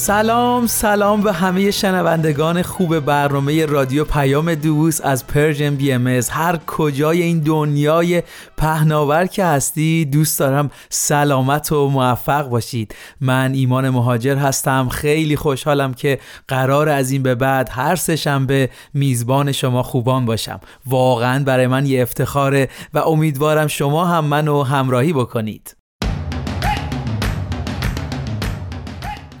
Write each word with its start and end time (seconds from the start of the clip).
سلام 0.00 0.66
سلام 0.66 1.20
به 1.20 1.32
همه 1.32 1.70
شنوندگان 1.70 2.62
خوب 2.62 3.00
برنامه 3.00 3.66
رادیو 3.66 4.04
پیام 4.04 4.54
دوست 4.54 5.04
از 5.04 5.26
Persian 5.26 5.76
BMS 5.76 6.20
هر 6.30 6.56
کجای 6.66 7.22
این 7.22 7.40
دنیای 7.40 8.22
پهناور 8.56 9.26
که 9.26 9.44
هستی 9.44 10.04
دوست 10.04 10.38
دارم 10.38 10.70
سلامت 10.88 11.72
و 11.72 11.88
موفق 11.88 12.48
باشید. 12.48 12.94
من 13.20 13.52
ایمان 13.54 13.90
مهاجر 13.90 14.36
هستم. 14.36 14.88
خیلی 14.88 15.36
خوشحالم 15.36 15.94
که 15.94 16.18
قرار 16.48 16.88
از 16.88 17.10
این 17.10 17.22
به 17.22 17.34
بعد 17.34 17.68
هر 17.72 17.96
سه 17.96 18.16
میزبان 18.94 19.52
شما 19.52 19.82
خوبان 19.82 20.24
باشم. 20.24 20.60
واقعا 20.86 21.44
برای 21.44 21.66
من 21.66 21.86
یه 21.86 22.02
افتخاره 22.02 22.68
و 22.94 22.98
امیدوارم 22.98 23.66
شما 23.66 24.04
هم 24.04 24.24
منو 24.24 24.62
همراهی 24.62 25.12
بکنید. 25.12 25.79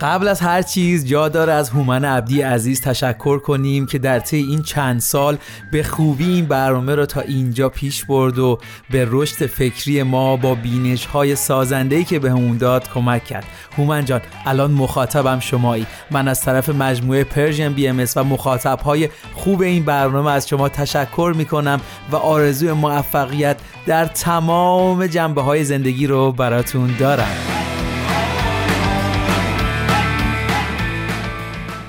قبل 0.00 0.28
از 0.28 0.40
هر 0.40 0.62
چیز 0.62 1.06
جا 1.06 1.28
داره 1.28 1.52
از 1.52 1.70
هومن 1.70 2.04
عبدی 2.04 2.42
عزیز 2.42 2.80
تشکر 2.80 3.38
کنیم 3.38 3.86
که 3.86 3.98
در 3.98 4.18
طی 4.18 4.36
این 4.36 4.62
چند 4.62 5.00
سال 5.00 5.38
به 5.72 5.82
خوبی 5.82 6.24
این 6.24 6.46
برنامه 6.46 6.94
رو 6.94 7.06
تا 7.06 7.20
اینجا 7.20 7.68
پیش 7.68 8.04
برد 8.04 8.38
و 8.38 8.58
به 8.90 9.08
رشد 9.10 9.46
فکری 9.46 10.02
ما 10.02 10.36
با 10.36 10.54
بینش 10.54 11.06
های 11.06 11.36
سازنده 11.36 12.04
که 12.04 12.18
بهمون 12.18 12.56
داد 12.56 12.88
کمک 12.88 13.24
کرد. 13.24 13.44
هومن 13.76 14.04
جان 14.04 14.20
الان 14.46 14.70
مخاطبم 14.70 15.40
شمایی. 15.40 15.86
من 16.10 16.28
از 16.28 16.42
طرف 16.42 16.68
مجموعه 16.68 17.24
Persian 17.24 17.72
BMS 17.72 18.06
و 18.16 18.24
مخاطب 18.24 18.80
های 18.80 19.08
خوب 19.34 19.60
این 19.60 19.84
برنامه 19.84 20.30
از 20.30 20.48
شما 20.48 20.68
تشکر 20.68 21.34
می 21.36 21.44
کنم 21.44 21.80
و 22.12 22.16
آرزوی 22.16 22.72
موفقیت 22.72 23.56
در 23.86 24.04
تمام 24.04 25.06
جنبه 25.06 25.42
های 25.42 25.64
زندگی 25.64 26.06
رو 26.06 26.32
براتون 26.32 26.96
دارم. 26.98 27.59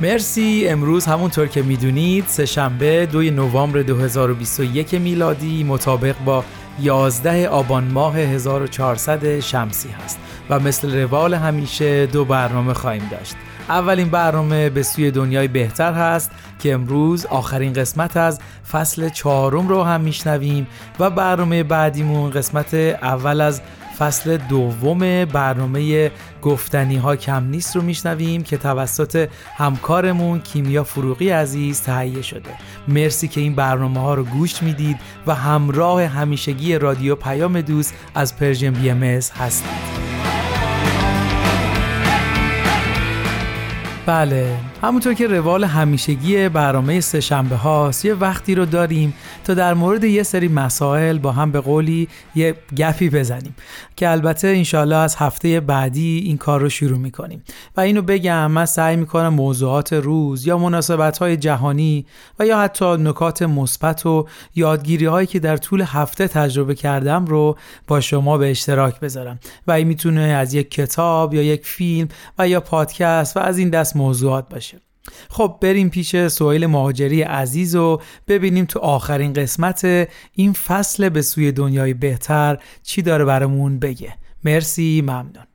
مرسی. 0.01 0.67
امروز 0.67 1.05
همونطور 1.05 1.47
که 1.47 1.61
می‌دونید 1.61 2.25
سهشنبه 2.27 3.05
دوی 3.05 3.31
نوامبر 3.31 3.81
2021 3.81 4.93
میلادی 4.93 5.63
مطابق 5.63 6.15
با 6.25 6.43
11 6.81 7.49
آبان 7.49 7.83
ماه 7.83 8.17
1400 8.17 9.39
شمسی 9.39 9.89
هست. 9.89 10.19
و 10.49 10.59
مثل 10.59 11.01
روال 11.01 11.33
همیشه 11.33 12.05
دو 12.05 12.25
برنامه 12.25 12.73
خواهیم 12.73 13.07
داشت. 13.11 13.35
اولین 13.69 14.09
برنامه 14.09 14.69
به 14.69 14.83
سوی 14.83 15.11
دنیای 15.11 15.47
بهتر 15.47 15.93
هست 15.93 16.31
که 16.59 16.73
امروز 16.73 17.25
آخرین 17.25 17.73
قسمت 17.73 18.17
از 18.17 18.39
فصل 18.71 19.09
چهارم 19.09 19.67
رو 19.67 19.83
هم 19.83 20.01
میشنویم 20.01 20.67
و 20.99 21.09
برنامه 21.09 21.63
بعدیمون 21.63 22.29
قسمت 22.29 22.73
اول 22.73 23.41
از 23.41 23.61
فصل 24.01 24.37
دوم 24.37 25.25
برنامه 25.25 26.11
گفتنی 26.41 26.97
ها 26.97 27.15
کم 27.15 27.43
نیست 27.43 27.75
رو 27.75 27.81
میشنویم 27.81 28.43
که 28.43 28.57
توسط 28.57 29.29
همکارمون 29.57 30.39
کیمیا 30.39 30.83
فروغی 30.83 31.29
عزیز 31.29 31.81
تهیه 31.81 32.21
شده. 32.21 32.49
مرسی 32.87 33.27
که 33.27 33.41
این 33.41 33.55
برنامه 33.55 33.99
ها 33.99 34.13
رو 34.13 34.23
گوش 34.23 34.63
می‌دید 34.63 34.97
و 35.27 35.35
همراه 35.35 36.03
همیشگی 36.05 36.77
رادیو 36.77 37.15
پیام 37.15 37.61
دوست 37.61 37.93
از 38.15 38.37
Persian 38.37 38.71
BMS 38.71 39.03
هستید. 39.03 39.69
بله. 44.05 44.70
همونطور 44.81 45.13
که 45.13 45.27
روال 45.27 45.63
همیشگی 45.63 46.49
برنامه 46.49 46.99
سه‌شنبه 46.99 47.55
هاست 47.55 48.05
یه 48.05 48.13
وقتی 48.13 48.55
رو 48.55 48.65
داریم 48.65 49.13
تا 49.43 49.53
در 49.53 49.73
مورد 49.73 50.03
یه 50.03 50.23
سری 50.23 50.47
مسائل 50.47 51.17
با 51.17 51.31
هم 51.31 51.51
به 51.51 51.59
قولی 51.59 52.07
یه 52.35 52.55
گپی 52.77 53.09
بزنیم 53.09 53.55
که 53.95 54.09
البته 54.09 54.47
انشالله 54.47 54.95
از 54.95 55.15
هفته 55.15 55.59
بعدی 55.59 56.23
این 56.25 56.37
کار 56.37 56.61
رو 56.61 56.69
شروع 56.69 56.97
می‌کنیم. 56.97 57.43
و 57.77 57.81
اینو 57.81 58.01
بگم 58.01 58.51
من 58.51 58.65
سعی 58.65 58.95
می‌کنم 58.95 59.33
موضوعات 59.33 59.93
روز 59.93 60.47
یا 60.47 60.57
مناسبت 60.57 61.17
های 61.17 61.37
جهانی 61.37 62.05
و 62.39 62.45
یا 62.45 62.59
حتی 62.59 62.85
نکات 62.85 63.41
مثبت 63.41 64.05
و 64.05 64.27
یادگیری 64.55 65.05
هایی 65.05 65.27
که 65.27 65.39
در 65.39 65.57
طول 65.57 65.81
هفته 65.81 66.27
تجربه 66.27 66.75
کردم 66.75 67.25
رو 67.25 67.57
با 67.87 68.01
شما 68.01 68.37
به 68.37 68.51
اشتراک 68.51 68.99
بذارم. 68.99 69.39
و 69.67 69.71
این 69.71 69.87
می‌تونه 69.87 70.21
از 70.21 70.53
یک 70.53 70.71
کتاب 70.71 71.33
یا 71.33 71.43
یک 71.43 71.65
فیلم 71.65 72.07
و 72.39 72.47
یا 72.47 72.59
پادکست 72.59 73.37
و 73.37 73.39
از 73.39 73.57
این 73.57 73.69
دست 73.69 73.95
موضوعات 73.95 74.49
باشه. 74.49 74.70
خب 75.29 75.57
بریم 75.61 75.89
پیش 75.89 76.27
سویل 76.27 76.65
مهاجری 76.65 77.21
عزیز 77.21 77.75
و 77.75 78.01
ببینیم 78.27 78.65
تو 78.65 78.79
آخرین 78.79 79.33
قسمت 79.33 80.09
این 80.33 80.53
فصل 80.53 81.09
به 81.09 81.21
سوی 81.21 81.51
دنیای 81.51 81.93
بهتر 81.93 82.57
چی 82.83 83.01
داره 83.01 83.25
برامون 83.25 83.79
بگه. 83.79 84.13
مرسی 84.43 85.01
ممنون. 85.01 85.45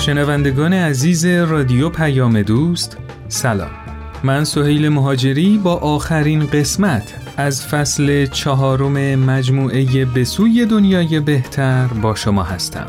شنوندگان 0.00 0.72
عزیز 0.72 1.26
رادیو 1.26 1.88
پیام 1.90 2.42
دوست 2.42 2.96
سلام. 3.28 3.89
من 4.24 4.44
سهیل 4.44 4.88
مهاجری 4.88 5.58
با 5.58 5.74
آخرین 5.74 6.46
قسمت 6.46 7.14
از 7.36 7.66
فصل 7.66 8.26
چهارم 8.26 9.14
مجموعه 9.14 10.04
بسوی 10.04 10.66
دنیای 10.66 11.20
بهتر 11.20 11.86
با 11.86 12.14
شما 12.14 12.42
هستم. 12.42 12.86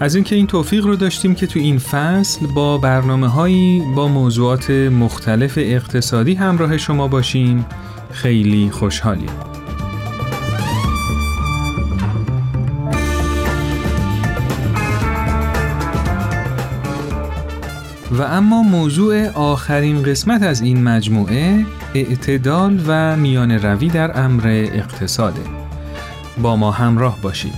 از 0.00 0.14
اینکه 0.14 0.36
این 0.36 0.46
توفیق 0.46 0.86
رو 0.86 0.96
داشتیم 0.96 1.34
که 1.34 1.46
تو 1.46 1.58
این 1.58 1.78
فصل 1.78 2.46
با 2.46 2.78
برنامه 2.78 3.28
هایی 3.28 3.82
با 3.96 4.08
موضوعات 4.08 4.70
مختلف 4.70 5.54
اقتصادی 5.58 6.34
همراه 6.34 6.78
شما 6.78 7.08
باشیم 7.08 7.66
خیلی 8.10 8.70
خوشحالیم. 8.70 9.55
و 18.18 18.22
اما 18.22 18.62
موضوع 18.62 19.28
آخرین 19.28 20.02
قسمت 20.02 20.42
از 20.42 20.60
این 20.60 20.82
مجموعه 20.82 21.64
اعتدال 21.94 22.80
و 22.86 23.16
میان 23.16 23.50
روی 23.50 23.88
در 23.88 24.24
امر 24.24 24.42
اقتصاده. 24.72 25.40
با 26.42 26.56
ما 26.56 26.70
همراه 26.70 27.18
باشید. 27.22 27.54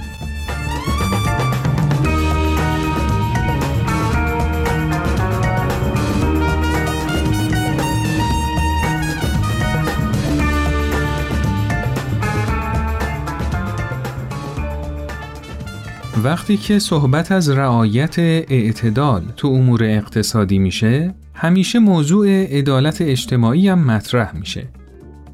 وقتی 16.25 16.56
که 16.56 16.79
صحبت 16.79 17.32
از 17.32 17.50
رعایت 17.50 18.19
اعتدال 18.19 19.23
تو 19.37 19.49
امور 19.49 19.85
اقتصادی 19.85 20.59
میشه 20.59 21.15
همیشه 21.35 21.79
موضوع 21.79 22.44
عدالت 22.44 23.03
اجتماعی 23.03 23.69
هم 23.69 23.85
مطرح 23.85 24.37
میشه. 24.37 24.69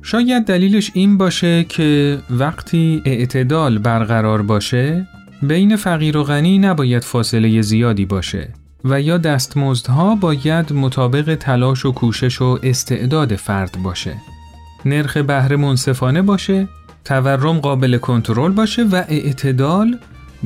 شاید 0.03 0.45
دلیلش 0.45 0.91
این 0.95 1.19
باشه 1.19 1.65
که 1.65 2.19
وقتی 2.31 3.03
اعتدال 3.05 3.79
برقرار 3.79 4.43
باشه 4.43 5.09
بین 5.43 5.77
فقیر 5.77 6.17
و 6.17 6.23
غنی 6.23 6.59
نباید 6.59 7.05
فاصله 7.05 7.63
زیادی 7.63 8.05
باشه 8.05 8.49
و 8.85 9.01
یا 9.01 9.19
دستمزدها 9.19 10.15
باید 10.15 10.73
مطابق 10.73 11.35
تلاش 11.35 11.87
و 11.87 11.93
کوشش 11.93 12.41
و 12.41 12.59
استعداد 12.63 13.37
فرد 13.37 13.77
باشه. 13.83 14.15
نرخ 14.85 15.17
بهره 15.17 15.57
منصفانه 15.57 16.23
باشه 16.23 16.69
تورم 17.05 17.59
قابل 17.59 17.99
کنترل 17.99 18.53
باشه 18.53 18.83
و 18.83 18.95
اعتدال 19.09 19.99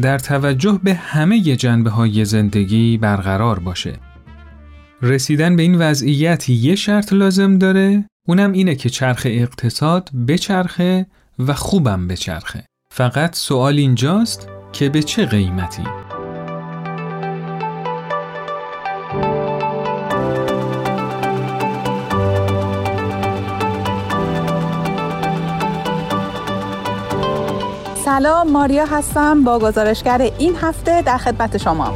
در 0.03 0.19
توجه 0.19 0.81
به 0.83 0.95
همه 0.95 1.41
جنبه 1.41 1.91
های 1.91 2.25
زندگی 2.25 2.99
برقرار 2.99 3.59
باشه. 3.59 3.99
رسیدن 5.03 5.57
به 5.57 5.63
این 5.63 5.75
وضعیت 5.75 6.49
یه 6.49 6.75
شرط 6.75 7.13
لازم 7.13 7.59
داره 7.59 8.05
اونم 8.29 8.53
اینه 8.53 8.75
که 8.75 8.89
چرخ 8.89 9.23
اقتصاد 9.25 10.11
بچرخه 10.29 11.07
و 11.39 11.55
خوبم 11.55 12.09
بچرخه. 12.09 12.65
فقط 12.95 13.37
سوال 13.37 13.77
اینجاست 13.77 14.49
که 14.73 14.89
به 14.89 15.03
چه 15.03 15.27
قیمتی؟ 15.27 15.83
سلام 28.19 28.51
ماریا 28.51 28.85
هستم 28.85 29.45
با 29.45 29.59
گزارشگر 29.59 30.31
این 30.39 30.57
هفته 30.61 31.03
در 31.03 31.19
خدمت 31.19 31.57
شما. 31.57 31.93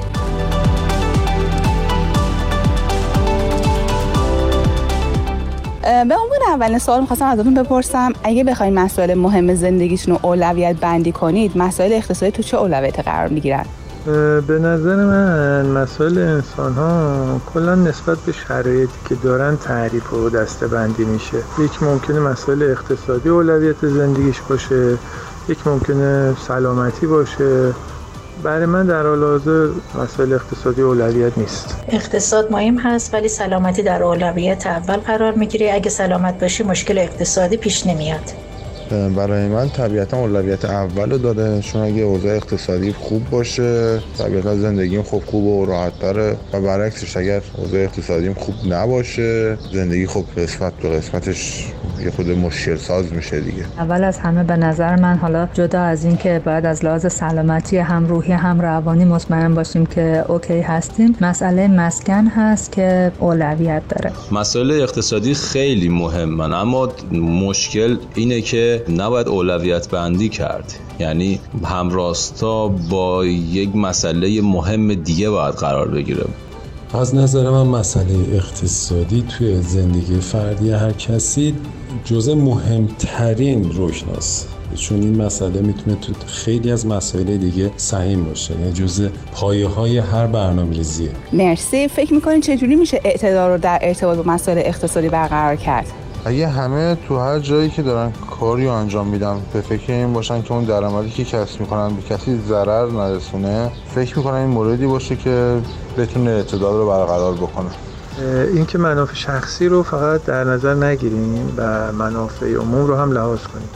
به 5.83 5.99
عنوان 6.01 6.41
اولین 6.49 6.79
سوال 6.79 7.01
می‌خواستم 7.01 7.25
ازتون 7.25 7.55
بپرسم 7.55 8.13
اگه 8.25 8.45
بخواید 8.45 8.75
مسائل 8.75 9.15
مهم 9.15 9.55
زندگیتون 9.55 10.15
رو 10.15 10.21
اولویت 10.23 10.77
بندی 10.77 11.13
کنید 11.13 11.59
مسائل 11.59 11.93
اقتصادی 11.93 12.33
تو 12.33 12.43
چه 12.43 12.57
اولویتی 12.57 13.03
قرار 13.03 13.29
می‌گیرن؟ 13.29 13.65
به 14.47 14.59
نظر 14.59 14.97
من 14.97 15.67
مسائل 15.67 16.19
انسان 16.19 16.73
ها 16.73 17.41
کلا 17.55 17.75
نسبت 17.75 18.19
به 18.19 18.33
شرایطی 18.33 18.93
که 19.09 19.15
دارن 19.15 19.57
تعریف 19.57 20.13
و 20.13 20.31
دسته 20.31 20.67
بندی 20.67 21.05
میشه. 21.05 21.39
یک 21.59 21.83
ممکنه 21.83 22.21
مسائل 22.21 22.63
اقتصادی 22.63 23.29
اولویت 23.29 23.87
زندگیش 23.87 24.41
باشه 24.49 24.99
یک 25.49 25.67
ممکنه 25.67 26.37
سلامتی 26.49 27.07
باشه. 27.07 27.73
برای 28.43 28.67
من 28.67 28.87
در 28.87 29.07
حال 29.07 29.25
حاضر 29.25 29.69
مسائل 29.95 30.33
اقتصادی 30.33 30.83
اولویت 30.83 31.39
نیست. 31.39 31.77
اقتصاد 31.89 32.53
مهم 32.53 32.79
هست 32.79 33.15
ولی 33.15 33.29
سلامتی 33.29 33.83
در 33.83 34.03
اولویت 34.03 34.67
اول 34.67 34.97
قرار 34.97 35.33
می‌گیره. 35.33 35.71
اگه 35.75 35.91
سلامت 35.91 36.41
باشی 36.41 36.63
مشکل 36.63 36.99
اقتصادی 36.99 37.57
پیش 37.57 37.87
نمیاد. 37.87 38.33
برای 38.93 39.49
من 39.49 39.69
طبیعتا 39.69 40.17
اولویت 40.17 40.65
اول 40.65 41.11
رو 41.11 41.19
داده 41.19 41.61
چون 41.61 41.83
اگه 41.83 42.03
اوضاع 42.03 42.37
اقتصادی 42.37 42.93
خوب 42.93 43.31
باشه 43.31 44.01
طبیعتا 44.19 44.57
زندگیم 44.57 45.03
خوب 45.03 45.25
خوب 45.25 45.45
و 45.45 45.67
راحت 45.67 45.99
داره 46.01 46.37
و 46.53 46.61
برعکسش 46.61 47.17
اگر 47.17 47.43
اوضاع 47.57 47.81
اقتصادیم 47.81 48.35
خوب 48.35 48.55
نباشه 48.69 49.59
زندگی 49.73 50.07
خوب 50.07 50.27
قسمت 50.37 50.73
به 50.73 50.89
قسمتش 50.89 51.73
یه 52.05 52.11
خود 52.11 52.31
مشکل 52.31 52.77
ساز 52.77 53.13
میشه 53.13 53.41
دیگه. 53.41 53.65
اول 53.79 54.05
از 54.05 54.19
همه 54.19 54.45
به 54.45 54.57
نظر 54.57 54.97
من 54.97 55.17
حالا 55.17 55.49
جدا 55.55 55.81
از 55.81 56.05
این 56.05 56.17
که 56.17 56.43
باید 56.45 56.67
از 56.67 56.85
لحاظ 56.85 57.13
سلامتی 57.13 57.77
هم 57.77 58.07
روحی 58.07 58.33
هم 58.33 58.61
روانی 58.61 59.05
مطمئن 59.05 59.55
باشیم 59.55 59.87
که 59.87 60.25
اوکی 60.29 60.61
هستیم 60.61 61.17
مسئله 61.21 61.69
مسکن 61.69 62.27
هست 62.27 62.73
که 62.73 63.13
اولویت 63.19 63.83
داره. 63.89 64.13
مسائل 64.33 64.71
اقتصادی 64.71 65.35
خیلی 65.35 65.89
مهمن 65.89 66.53
اما 66.53 66.93
مشکل 67.13 67.97
اینه 68.15 68.41
که 68.41 68.82
نباید 68.91 69.29
اولویت 69.29 69.89
بندی 69.89 70.29
کرد. 70.29 70.75
یعنی 70.99 71.41
همراستا 71.65 72.69
با 72.69 73.27
یک 73.27 73.77
مسئله 73.77 74.41
مهم 74.41 74.95
دیگه 74.95 75.31
باید 75.31 75.55
قرار 75.55 75.89
بگیره. 75.89 76.25
از 76.95 77.15
نظر 77.15 77.51
من 77.51 77.67
مسئله 77.67 78.15
اقتصادی 78.33 79.25
توی 79.29 79.63
زندگی 79.63 80.21
فردی 80.21 80.71
هر 80.71 80.93
کسی 80.93 81.55
جزء 82.05 82.35
مهمترین 82.35 83.71
رکناست 83.77 84.49
چون 84.75 85.01
این 85.01 85.23
مسئله 85.23 85.61
می‌تونه 85.61 85.97
تو 85.97 86.13
خیلی 86.27 86.73
از 86.73 86.87
مسائل 86.87 87.37
دیگه 87.37 87.71
سهیم 87.77 88.25
باشه. 88.25 88.61
یعنی 88.61 88.73
جزء 88.73 89.09
پایه 89.35 89.69
های 89.69 89.99
هر 89.99 90.27
برنامه 90.27 90.77
ریزیه 90.77 91.11
مرسی. 91.33 91.89
فکر 91.89 92.15
می‌کنین 92.15 92.41
چجوری 92.41 92.77
میشه 92.77 93.01
اعتدال 93.05 93.51
رو 93.51 93.59
در 93.59 93.79
ارتباط 93.83 94.19
با 94.19 94.33
مسائل 94.33 94.59
اقتصادی 94.59 95.09
برقرار 95.09 95.57
کرد؟ 95.57 95.87
اگه 96.25 96.49
همه 96.49 96.95
تو 97.09 97.19
هر 97.19 97.39
جایی 97.39 97.71
که 97.71 97.83
دارن 97.83 98.13
کاری 98.31 98.69
انجام 98.69 99.07
میدن 99.07 99.41
به 99.53 99.61
فکر 99.61 99.93
این 99.93 100.13
باشن 100.13 100.43
که 100.43 100.53
اون 100.53 100.65
درآمدی 100.65 101.11
که 101.11 101.25
کسب 101.25 101.61
می‌کنن 101.61 101.97
به 101.97 102.03
کسی 102.03 102.41
ضرر 102.49 102.91
نرسونه 102.91 103.71
فکر 103.95 104.19
می‌کنن 104.19 104.35
این 104.35 104.51
موردی 104.51 104.87
باشه 104.87 105.17
که 105.17 105.61
بتونه 105.99 106.31
اعتدال 106.31 106.75
رو 106.79 106.89
برقرار 106.89 107.35
بکنه. 107.35 107.71
این 108.55 108.67
که 108.67 108.79
منافع 108.79 109.15
شخصی 109.15 109.69
رو 109.69 109.83
فقط 109.83 110.25
در 110.25 110.45
نظر 110.45 110.75
نگیریم 110.75 111.55
و 111.57 111.93
منافع 111.93 112.55
عموم 112.55 112.87
رو 112.87 112.97
هم 112.97 113.13
لحاظ 113.13 113.43
کنیم 113.43 113.69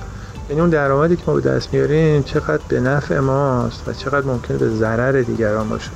یعنی 0.48 0.60
اون 0.60 0.70
درآمدی 0.70 1.16
که 1.16 1.22
ما 1.26 1.34
به 1.34 1.40
دست 1.40 1.74
میاریم 1.74 2.22
چقدر 2.22 2.62
به 2.68 2.80
نفع 2.80 3.18
ماست 3.18 3.88
و 3.88 3.92
چقدر 3.92 4.26
ممکنه 4.26 4.56
به 4.56 4.68
ضرر 4.68 5.22
دیگران 5.22 5.68
باشه. 5.68 5.90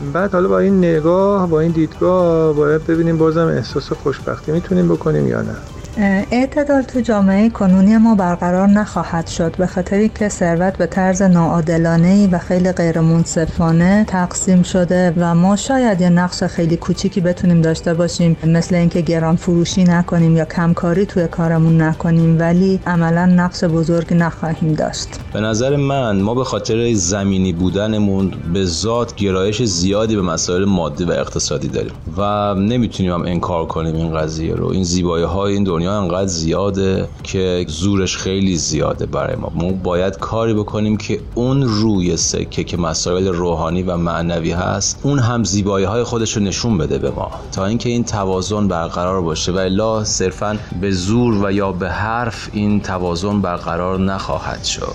بعد 0.00 0.34
حالا 0.34 0.48
با 0.48 0.58
این 0.58 0.78
نگاه 0.78 1.48
با 1.50 1.60
این 1.60 1.72
دیدگاه 1.72 2.54
باید 2.54 2.84
ببینیم 2.84 3.18
بازم 3.18 3.46
احساس 3.48 3.92
خوشبختی 3.92 4.52
می‌تونیم 4.52 4.88
بکنیم 4.88 5.26
یا 5.26 5.42
نه. 5.42 5.79
اعتدال 6.02 6.82
تو 6.82 7.00
جامعه 7.00 7.50
کنونی 7.50 7.96
ما 7.96 8.14
برقرار 8.14 8.68
نخواهد 8.68 9.26
شد 9.26 9.56
به 9.56 9.66
خاطری 9.66 10.08
که 10.08 10.28
ثروت 10.28 10.76
به 10.76 10.86
طرز 10.86 11.22
ناعادلانه 11.22 12.28
و 12.32 12.38
خیلی 12.38 12.72
غیر 12.72 13.00
منصفانه 13.00 14.04
تقسیم 14.08 14.62
شده 14.62 15.14
و 15.16 15.34
ما 15.34 15.56
شاید 15.56 16.00
یه 16.00 16.08
نقش 16.08 16.42
خیلی 16.42 16.76
کوچیکی 16.76 17.20
بتونیم 17.20 17.62
داشته 17.62 17.94
باشیم 17.94 18.36
مثل 18.46 18.74
اینکه 18.74 19.00
گران 19.00 19.36
فروشی 19.36 19.84
نکنیم 19.84 20.36
یا 20.36 20.44
کمکاری 20.44 21.06
توی 21.06 21.26
کارمون 21.28 21.82
نکنیم 21.82 22.40
ولی 22.40 22.80
عملا 22.86 23.26
نقش 23.26 23.64
بزرگ 23.64 24.14
نخواهیم 24.14 24.72
داشت. 24.72 25.08
به 25.32 25.40
نظر 25.40 25.76
من 25.76 26.20
ما 26.20 26.34
به 26.34 26.44
خاطر 26.44 26.92
زمینی 26.94 27.52
بودنمون 27.52 28.32
به 28.52 28.64
ذات 28.64 29.14
گرایش 29.14 29.62
زیادی 29.62 30.16
به 30.16 30.22
مسائل 30.22 30.64
مادی 30.64 31.04
و 31.04 31.10
اقتصادی 31.10 31.68
داریم 31.68 31.92
و 32.16 32.54
نمی‌تونیم 32.54 33.12
هم 33.12 33.22
انکار 33.22 33.66
کنیم 33.66 33.94
این 33.94 34.14
قضیه 34.14 34.54
رو. 34.54 34.68
این 34.68 34.84
زیبایی 34.84 35.24
های 35.24 35.52
این 35.52 35.64
دنیا 35.64 35.89
انقدر 35.90 36.26
زیاده 36.26 37.08
که 37.22 37.64
زورش 37.68 38.16
خیلی 38.16 38.56
زیاده 38.56 39.06
برای 39.06 39.36
ما. 39.36 39.52
ما 39.54 39.72
باید 39.72 40.18
کاری 40.18 40.54
بکنیم 40.54 40.96
که 40.96 41.20
اون 41.34 41.62
روی 41.62 42.16
سکه 42.16 42.64
که 42.64 42.76
مسائل 42.76 43.26
روحانی 43.28 43.82
و 43.82 43.96
معنوی 43.96 44.52
هست 44.52 45.00
اون 45.02 45.18
هم 45.18 45.44
زیبایی 45.44 45.86
های 45.86 46.02
خودش 46.02 46.36
رو 46.36 46.42
نشون 46.42 46.78
بده 46.78 46.98
به 46.98 47.10
ما. 47.10 47.30
تا 47.52 47.66
اینکه 47.66 47.88
این 47.88 48.04
توازن 48.04 48.68
برقرار 48.68 49.20
باشه. 49.20 49.52
و 49.52 49.56
الا 49.56 50.04
صرفا 50.04 50.58
به 50.80 50.90
زور 50.90 51.44
و 51.44 51.52
یا 51.52 51.72
به 51.72 51.90
حرف 51.90 52.48
این 52.52 52.80
توازن 52.80 53.40
برقرار 53.40 53.98
نخواهد 54.00 54.64
شد. 54.64 54.94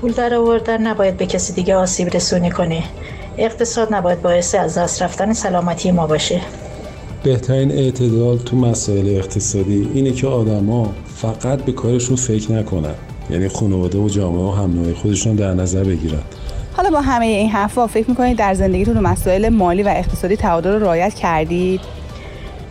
پول 0.00 0.12
در 0.12 0.34
آوردن 0.34 0.86
نباید 0.86 1.16
به 1.16 1.26
کسی 1.26 1.52
دیگه 1.52 1.76
آسیب 1.76 2.08
رسونی 2.08 2.50
کنه. 2.50 2.82
اقتصاد 3.38 3.94
نباید 3.94 4.22
باعث 4.22 4.54
از 4.54 4.78
دست 4.78 5.02
رفتن 5.02 5.32
سلامتی 5.32 5.92
ما 5.92 6.06
باشه. 6.06 6.40
بهترین 7.22 7.72
اعتدال 7.72 8.38
تو 8.38 8.56
مسائل 8.56 9.08
اقتصادی 9.08 9.88
اینه 9.94 10.12
که 10.12 10.26
آدما 10.26 10.92
فقط 11.14 11.62
به 11.62 11.72
کارشون 11.72 12.16
فکر 12.16 12.52
نکنن. 12.52 12.94
یعنی 13.30 13.48
خانواده 13.48 13.98
و 13.98 14.08
جامعه 14.08 14.44
و 14.44 14.50
هم 14.50 14.94
خودشون 14.94 15.34
در 15.34 15.54
نظر 15.54 15.84
بگیرن. 15.84 16.22
حالا 16.76 16.90
با 16.90 17.00
همه 17.00 17.26
این 17.26 17.50
حرفا 17.50 17.86
فکر 17.86 18.10
می‌کنید 18.10 18.38
در 18.38 18.54
زندگیتون 18.54 18.98
مسائل 18.98 19.48
مالی 19.48 19.82
و 19.82 19.88
اقتصادی 19.88 20.36
تعادل 20.36 20.70
رو 20.72 20.78
رعایت 20.78 21.14
کردید؟ 21.14 21.80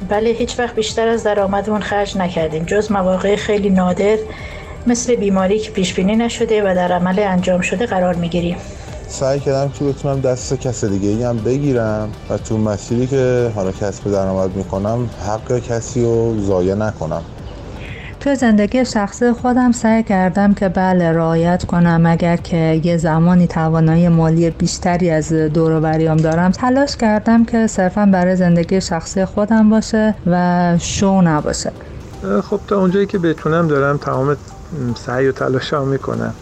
بله 0.10 0.30
هیچ 0.30 0.60
وقت 0.60 0.76
بیشتر 0.76 1.08
از 1.08 1.24
درآمدمون 1.24 1.82
خرج 1.82 2.18
نکردیم. 2.18 2.64
جز 2.64 2.92
مواقع 2.92 3.36
خیلی 3.36 3.70
نادر 3.70 4.18
مثل 4.88 5.16
بیماری 5.16 5.60
که 5.60 5.72
پیش 5.72 5.94
بینی 5.94 6.16
نشده 6.16 6.62
و 6.62 6.76
در 6.76 6.92
عمل 6.92 7.20
انجام 7.20 7.62
شده 7.62 7.86
قرار 7.86 8.16
می‌گیریم. 8.16 8.56
سعی 9.12 9.40
کردم 9.40 9.70
که 9.70 9.86
بتونم 9.86 10.22
دست 10.22 10.54
کس 10.54 10.86
دیگه 10.86 11.10
ای 11.10 11.24
هم 11.24 11.38
بگیرم 11.38 12.12
و 12.30 12.38
تو 12.38 12.58
مسیری 12.58 13.08
که 13.08 13.52
حالا 13.56 13.72
کسب 13.72 14.12
درآمد 14.12 14.56
می‌کنم 14.56 15.10
حق 15.28 15.60
کسی 15.60 16.04
رو 16.04 16.36
ضایع 16.42 16.76
نکنم. 16.76 17.24
تو 18.20 18.36
زندگی 18.36 18.86
شخصی 18.86 19.32
خودم 19.32 19.72
سعی 19.72 20.04
کردم 20.04 20.54
که 20.54 20.70
بله 20.70 21.12
رعایت 21.12 21.66
کنم. 21.66 22.04
اگر 22.06 22.38
که 22.38 22.82
یه 22.84 22.98
زمانی 22.98 23.48
توانایی 23.48 24.10
مالی 24.10 24.50
بیشتری 24.50 25.10
از 25.10 25.34
دوروبریام 25.34 26.18
دارم 26.18 26.52
تلاش 26.52 26.98
کردم 26.98 27.46
که 27.46 27.68
صرفا 27.68 28.06
برای 28.06 28.36
زندگی 28.36 28.82
شخصی 28.82 29.26
خودم 29.26 29.70
باشه 29.70 30.16
و 30.26 30.78
شو 30.80 31.22
نباشه. 31.22 31.72
خب 32.44 32.60
تا 32.68 32.80
اونجایی 32.80 33.06
که 33.06 33.18
بتونم 33.18 33.68
دارم 33.68 33.98
تمام 33.98 34.38
سعی 35.06 35.28
و 35.28 35.32
تلاش 35.32 35.74
می‌کنم. 35.74 36.34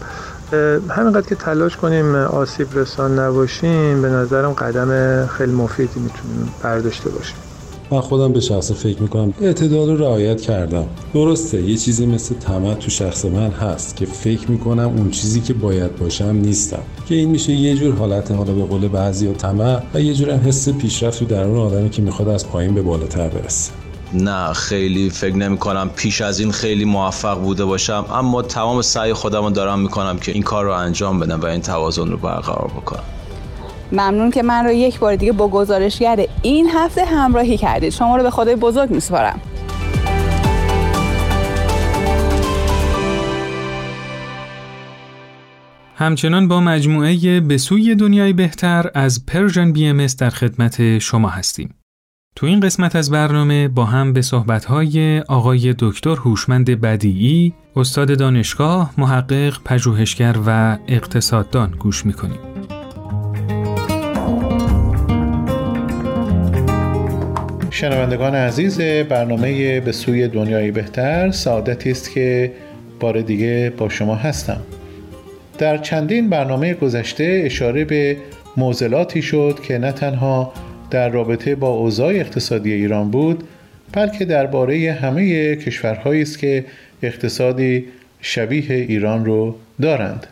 همینقدر 0.88 1.28
که 1.28 1.34
تلاش 1.34 1.76
کنیم 1.76 2.14
آسیب 2.14 2.78
رسان 2.78 3.18
نباشیم 3.18 4.02
به 4.02 4.08
نظرم 4.08 4.52
قدم 4.52 5.26
خیلی 5.26 5.52
مفیدی 5.52 6.00
می‌تونیم 6.00 6.54
برداشته 6.62 7.10
باشیم. 7.10 7.36
من 7.92 8.00
خودم 8.00 8.32
به 8.32 8.40
شخص 8.40 8.72
فکر 8.72 9.02
می‌کنم 9.02 9.34
اعتدال 9.40 9.90
رو 9.90 9.96
رعایت 9.96 10.40
کردم. 10.40 10.84
درسته 11.14 11.62
یه 11.62 11.76
چیزی 11.76 12.06
مثل 12.06 12.34
طمع 12.34 12.74
تو 12.74 12.90
شخص 12.90 13.24
من 13.24 13.50
هست 13.50 13.96
که 13.96 14.06
فکر 14.06 14.50
می‌کنم 14.50 14.92
اون 14.96 15.10
چیزی 15.10 15.40
که 15.40 15.54
باید 15.54 15.96
باشم 15.96 16.24
نیستم. 16.24 16.82
که 17.08 17.14
این 17.14 17.30
میشه 17.30 17.52
یه 17.52 17.74
جور 17.74 17.94
حالت 17.94 18.30
حالا 18.30 18.52
به 18.52 18.64
قول 18.64 18.88
بعضی 18.88 19.26
و 19.26 19.32
طمع 19.32 19.82
و 19.94 20.00
یه 20.00 20.14
جور 20.14 20.30
حس 20.30 20.68
پیشرفت 20.68 21.18
تو 21.18 21.24
درون 21.24 21.58
آدمی 21.58 21.90
که 21.90 22.02
می‌خواد 22.02 22.28
از 22.28 22.48
پایین 22.48 22.74
به 22.74 22.82
بالاتر 22.82 23.28
برسه. 23.28 23.72
نه 24.12 24.52
خیلی 24.52 25.10
فکر 25.10 25.36
نمی 25.36 25.58
کنم 25.58 25.90
پیش 25.96 26.20
از 26.20 26.40
این 26.40 26.52
خیلی 26.52 26.84
موفق 26.84 27.40
بوده 27.40 27.64
باشم. 27.64 28.04
اما 28.12 28.42
تمام 28.42 28.82
سعی 28.82 29.12
خودم 29.12 29.44
رو 29.44 29.50
دارم 29.50 29.80
می‌کنم 29.80 30.18
که 30.18 30.32
این 30.32 30.42
کار 30.42 30.64
رو 30.64 30.72
انجام 30.72 31.18
بدم 31.18 31.40
و 31.40 31.46
این 31.46 31.60
توازن 31.60 32.08
رو 32.08 32.16
برقرار 32.16 32.70
بکنم. 32.76 33.02
ممنون 33.92 34.30
که 34.30 34.42
من 34.42 34.64
رو 34.64 34.72
یک 34.72 34.98
بار 34.98 35.16
دیگه 35.16 35.32
با 35.32 35.48
گزارشگر 35.48 36.26
این 36.42 36.70
هفته 36.74 37.04
همراهی 37.04 37.56
کردید. 37.56 37.92
شما 37.92 38.16
رو 38.16 38.22
به 38.22 38.30
خدای 38.30 38.56
بزرگ 38.56 38.90
میسپارم. 38.90 39.40
همچنان 45.94 46.48
با 46.48 46.60
مجموعه 46.60 47.40
به 47.40 47.58
سوی 47.58 47.94
دنیای 47.94 48.32
بهتر 48.32 48.90
از 48.94 49.26
Persian 49.26 49.72
BMS 49.72 50.06
در 50.06 50.30
خدمت 50.30 50.98
شما 50.98 51.28
هستیم. 51.28 51.74
تو 52.40 52.46
این 52.46 52.60
قسمت 52.60 52.96
از 52.96 53.10
برنامه 53.10 53.68
با 53.68 53.84
هم 53.84 54.12
به 54.12 54.22
صحبتهای 54.22 55.20
آقای 55.20 55.74
دکتر 55.78 56.10
هوشمند 56.10 56.70
بدیعی، 56.70 57.52
استاد 57.76 58.18
دانشگاه، 58.18 58.94
محقق، 58.98 59.56
پژوهشگر 59.64 60.36
و 60.46 60.78
اقتصاددان 60.88 61.70
گوش 61.78 62.06
می‌کنیم. 62.06 62.38
شنوندگان 67.70 68.34
عزیز 68.34 68.80
برنامه 69.08 69.80
به 69.80 69.92
سوی 69.92 70.28
دنیای 70.28 70.70
بهتر 70.70 71.30
سعادتی 71.30 71.90
است 71.90 72.10
که 72.10 72.52
بار 73.00 73.20
دیگه 73.20 73.72
با 73.78 73.88
شما 73.88 74.14
هستم. 74.14 74.60
در 75.58 75.78
چندین 75.78 76.30
برنامه 76.30 76.74
گذشته 76.74 77.42
اشاره 77.44 77.84
به 77.84 78.16
موزلاتی 78.56 79.22
شد 79.22 79.58
که 79.62 79.78
نه 79.78 79.92
تنها 79.92 80.52
در 80.90 81.08
رابطه 81.08 81.54
با 81.54 81.68
اوضاع 81.68 82.14
اقتصادی 82.14 82.72
ایران 82.72 83.10
بود 83.10 83.44
بلکه 83.92 84.24
درباره 84.24 84.92
همه 84.92 85.56
کشورهایی 85.56 86.22
است 86.22 86.38
که 86.38 86.64
اقتصادی 87.02 87.84
شبیه 88.20 88.74
ایران 88.74 89.24
رو 89.24 89.56
دارند 89.82 90.26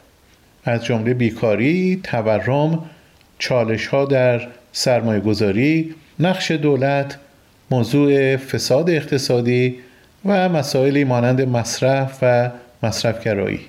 از 0.64 0.84
جمله 0.84 1.14
بیکاری، 1.14 2.00
تورم، 2.02 2.90
چالش 3.38 3.86
ها 3.86 4.04
در 4.04 4.48
سرمایه 4.72 5.20
گذاری، 5.20 5.94
نقش 6.20 6.50
دولت، 6.50 7.18
موضوع 7.70 8.36
فساد 8.36 8.90
اقتصادی 8.90 9.76
و 10.24 10.48
مسائلی 10.48 11.04
مانند 11.04 11.40
مصرف 11.40 12.18
و 12.22 12.50
مصرفگرایی. 12.82 13.60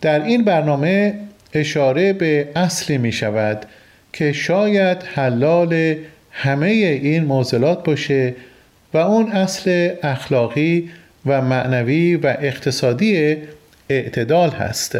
در 0.00 0.24
این 0.24 0.44
برنامه 0.44 1.14
اشاره 1.54 2.12
به 2.12 2.48
اصلی 2.56 2.98
می 2.98 3.12
شود 3.12 3.66
که 4.12 4.32
شاید 4.32 5.02
حلال 5.02 5.96
همه 6.30 6.66
این 6.66 7.24
موزلات 7.24 7.84
باشه 7.84 8.34
و 8.94 8.98
اون 8.98 9.32
اصل 9.32 9.90
اخلاقی 10.02 10.90
و 11.26 11.42
معنوی 11.42 12.16
و 12.16 12.26
اقتصادی 12.26 13.36
اعتدال 13.88 14.50
هست. 14.50 14.98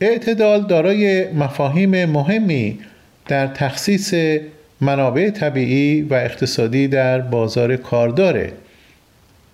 اعتدال 0.00 0.66
دارای 0.66 1.32
مفاهیم 1.32 2.04
مهمی 2.04 2.78
در 3.28 3.46
تخصیص 3.46 4.14
منابع 4.80 5.30
طبیعی 5.30 6.02
و 6.02 6.14
اقتصادی 6.14 6.88
در 6.88 7.20
بازار 7.20 7.76
کار 7.76 8.08
داره. 8.08 8.52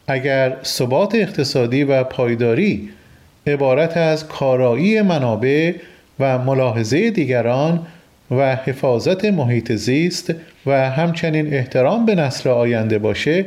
اگر 0.06 0.56
ثبات 0.64 1.14
اقتصادی 1.14 1.84
و 1.84 2.04
پایداری 2.04 2.88
عبارت 3.46 3.96
از 3.96 4.28
کارایی 4.28 5.02
منابع 5.02 5.74
و 6.20 6.38
ملاحظه 6.38 7.11
دیگران 7.11 7.87
و 8.30 8.56
حفاظت 8.56 9.25
محیط 9.25 9.73
زیست 9.73 10.35
و 10.66 10.90
همچنین 10.90 11.54
احترام 11.54 12.06
به 12.06 12.14
نسل 12.14 12.50
آینده 12.50 12.99
باشه 12.99 13.44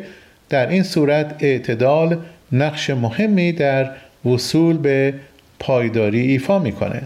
در 0.49 0.69
این 0.69 0.83
صورت 0.83 1.35
اعتدال 1.39 2.17
نقش 2.51 2.89
مهمی 2.89 3.51
در 3.51 3.91
وصول 4.25 4.77
به 4.77 5.13
پایداری 5.59 6.21
ایفا 6.21 6.59
می‌کنه. 6.59 7.01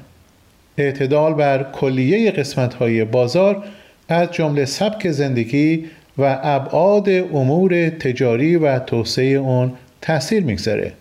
اعتدال 0.77 1.33
بر 1.33 1.63
کلیه 1.63 2.31
قسمت 2.31 2.73
های 2.73 3.03
بازار 3.03 3.63
از 4.09 4.31
جمله 4.31 4.65
سبک 4.65 5.11
زندگی 5.11 5.85
و 6.17 6.39
ابعاد 6.43 7.09
امور 7.09 7.89
تجاری 7.89 8.55
و 8.55 8.79
توسعه 8.79 9.25
اون 9.25 9.73
تاثیر 10.01 10.43
می‌گذاره. 10.43 10.91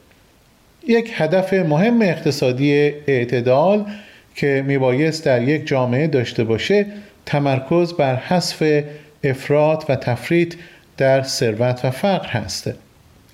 یک 0.88 1.10
هدف 1.14 1.52
مهم 1.52 2.02
اقتصادی 2.02 2.72
اعتدال 3.06 3.84
که 4.34 4.64
میبایست 4.66 5.24
در 5.24 5.42
یک 5.42 5.66
جامعه 5.66 6.06
داشته 6.06 6.44
باشه 6.44 6.86
تمرکز 7.26 7.92
بر 7.92 8.16
حذف 8.16 8.82
افراد 9.24 9.84
و 9.88 9.96
تفرید 9.96 10.58
در 10.96 11.22
ثروت 11.22 11.84
و 11.84 11.90
فقر 11.90 12.26
هست. 12.28 12.70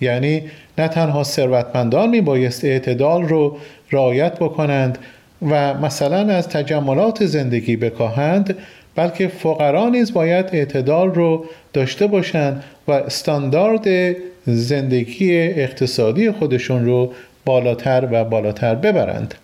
یعنی 0.01 0.43
نه 0.79 0.89
تنها 0.89 1.25
ثروتمندان 1.25 2.09
میبایست 2.09 2.65
اعتدال 2.65 3.23
رو 3.23 3.59
رعایت 3.93 4.35
بکنند 4.35 4.99
و 5.43 5.75
مثلا 5.75 6.35
از 6.35 6.49
تجملات 6.49 7.27
زندگی 7.27 7.77
بکاهند 7.77 8.57
بلکه 8.95 9.29
فقرا 9.29 9.89
نیز 9.89 10.13
باید 10.13 10.47
اعتدال 10.53 11.15
رو 11.15 11.45
داشته 11.73 12.07
باشند 12.07 12.65
و 12.89 12.93
استاندارد 12.93 14.17
زندگی 14.47 15.39
اقتصادی 15.39 16.31
خودشون 16.31 16.85
رو 16.85 17.13
بالاتر 17.45 18.09
و 18.11 18.25
بالاتر 18.25 18.75
ببرند. 18.75 19.35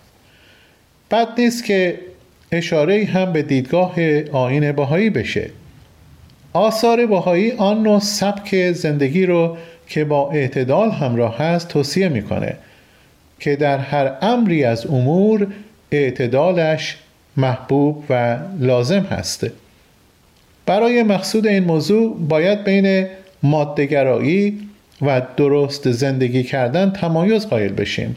بد 1.15 1.27
نیست 1.39 1.65
که 1.65 1.99
اشاره 2.51 3.05
هم 3.05 3.33
به 3.33 3.41
دیدگاه 3.41 3.95
آین 4.31 4.71
باهایی 4.71 5.09
بشه. 5.09 5.49
آثار 6.53 7.05
باهایی 7.05 7.51
آن 7.51 7.83
نوع 7.83 7.99
سبک 7.99 8.71
زندگی 8.71 9.25
رو 9.25 9.57
که 9.87 10.05
با 10.05 10.31
اعتدال 10.31 10.91
همراه 10.91 11.37
هست 11.37 11.67
توصیه 11.67 12.09
می‌کنه 12.09 12.55
که 13.39 13.55
در 13.55 13.77
هر 13.77 14.11
امری 14.21 14.63
از 14.63 14.85
امور 14.85 15.47
اعتدالش 15.91 16.97
محبوب 17.37 18.03
و 18.09 18.37
لازم 18.59 19.01
هست. 19.03 19.47
برای 20.65 21.03
مقصود 21.03 21.47
این 21.47 21.63
موضوع 21.63 22.17
باید 22.29 22.63
بین 22.63 23.07
مادهگرایی 23.43 24.59
و 25.01 25.21
درست 25.37 25.91
زندگی 25.91 26.43
کردن 26.43 26.91
تمایز 26.91 27.47
قائل 27.47 27.71
بشیم. 27.71 28.15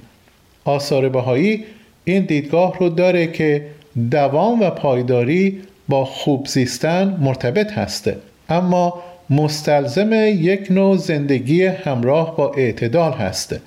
آثار 0.65 1.09
بهایی 1.09 1.65
این 2.13 2.25
دیدگاه 2.25 2.79
رو 2.79 2.89
داره 2.89 3.27
که 3.27 3.67
دوام 4.11 4.61
و 4.61 4.71
پایداری 4.71 5.61
با 5.89 6.05
خوب 6.05 6.47
زیستن 6.47 7.17
مرتبط 7.21 7.73
هسته. 7.73 8.17
اما 8.49 9.03
مستلزم 9.31 10.13
یک 10.13 10.67
نوع 10.71 10.97
زندگی 10.97 11.65
همراه 11.65 12.37
با 12.37 12.53
اعتدال 12.53 13.13
هسته. 13.13 13.61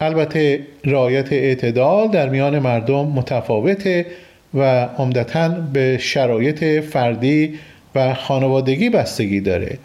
البته 0.00 0.60
رعایت 0.84 1.32
اعتدال 1.32 2.08
در 2.08 2.28
میان 2.28 2.58
مردم 2.58 3.06
متفاوته 3.06 4.06
و 4.54 4.84
عمدتا 4.84 5.48
به 5.48 5.98
شرایط 6.00 6.64
فردی 6.64 7.54
و 7.94 8.14
خانوادگی 8.14 8.90
بستگی 8.90 9.40
داره. 9.40 9.78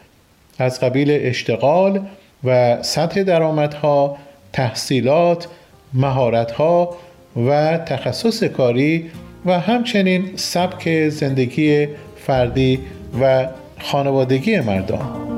از 0.59 0.79
قبیل 0.79 1.07
اشتغال 1.11 1.99
و 2.43 2.77
سطح 2.83 3.23
درآمدها، 3.23 4.17
تحصیلات، 4.53 5.47
مهارتها 5.93 6.95
و 7.35 7.77
تخصص 7.77 8.43
کاری 8.43 9.05
و 9.45 9.59
همچنین 9.59 10.29
سبک 10.35 11.09
زندگی 11.09 11.87
فردی 12.17 12.79
و 13.21 13.47
خانوادگی 13.79 14.59
مردم. 14.59 15.29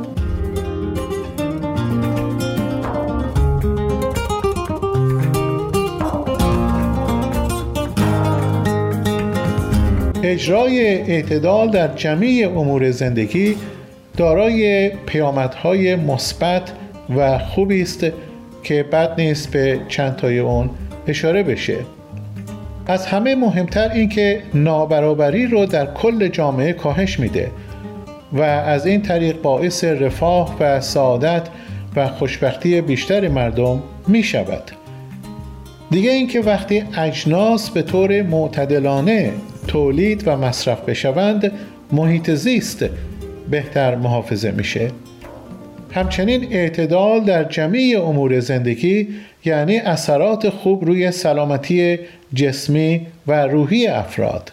اجرای 10.24 10.80
اعتدال 11.02 11.70
در 11.70 11.96
جمعی 11.96 12.44
امور 12.44 12.92
زندگی 12.92 13.56
دارای 14.18 14.90
پیامدهای 14.90 15.96
مثبت 15.96 16.72
و 17.16 17.40
خوبی 17.40 17.82
است 17.82 18.06
که 18.64 18.84
بد 18.84 19.22
نیست 19.22 19.52
به 19.52 19.80
چند 19.88 20.16
تای 20.16 20.40
اون 20.40 20.70
اشاره 21.12 21.44
بشه. 21.44 21.78
از 22.88 23.06
همه 23.06 23.36
مهمتر 23.36 23.92
اینکه 23.92 24.42
نابرابری 24.54 25.48
رو 25.48 25.66
در 25.66 25.86
کل 25.94 26.28
جامعه 26.28 26.74
کاهش 26.74 27.20
میده 27.20 27.52
و 28.34 28.42
از 28.42 28.86
این 28.86 29.02
طریق 29.02 29.42
باعث 29.42 29.84
رفاه 29.84 30.56
و 30.60 30.82
سعادت 30.82 31.48
و 31.96 32.08
خوشبختی 32.08 32.82
بیشتر 32.82 33.28
مردم 33.28 33.84
می 34.08 34.24
شود 34.24 34.72
دیگه 35.92 36.12
اینکه 36.12 36.42
وقتی 36.42 36.84
اجناس 36.98 37.70
به 37.70 37.82
طور 37.82 38.22
معتدلانه 38.22 39.34
تولید 39.68 40.24
و 40.28 40.38
مصرف 40.38 40.82
بشوند 40.82 41.52
محیط 41.92 42.32
زیست 42.32 42.86
بهتر 43.50 43.96
محافظه 43.96 44.52
میشه. 44.52 44.92
همچنین 45.94 46.54
اعتدال 46.54 47.24
در 47.24 47.44
جمعی 47.44 47.96
امور 47.96 48.40
زندگی 48.40 49.08
یعنی 49.46 49.78
اثرات 49.78 50.50
خوب 50.50 50.86
روی 50.86 51.12
سلامتی 51.12 52.00
جسمی 52.34 53.08
و 53.28 53.48
روحی 53.48 53.88
افراد. 53.88 54.52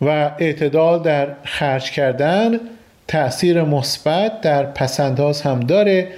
و 0.00 0.30
اعتدال 0.38 1.02
در 1.02 1.28
خرج 1.44 1.90
کردن 1.90 2.60
تأثیر 3.08 3.62
مثبت 3.62 4.40
در 4.40 4.64
پسنداز 4.64 5.42
هم 5.42 5.60
داره 5.60 6.08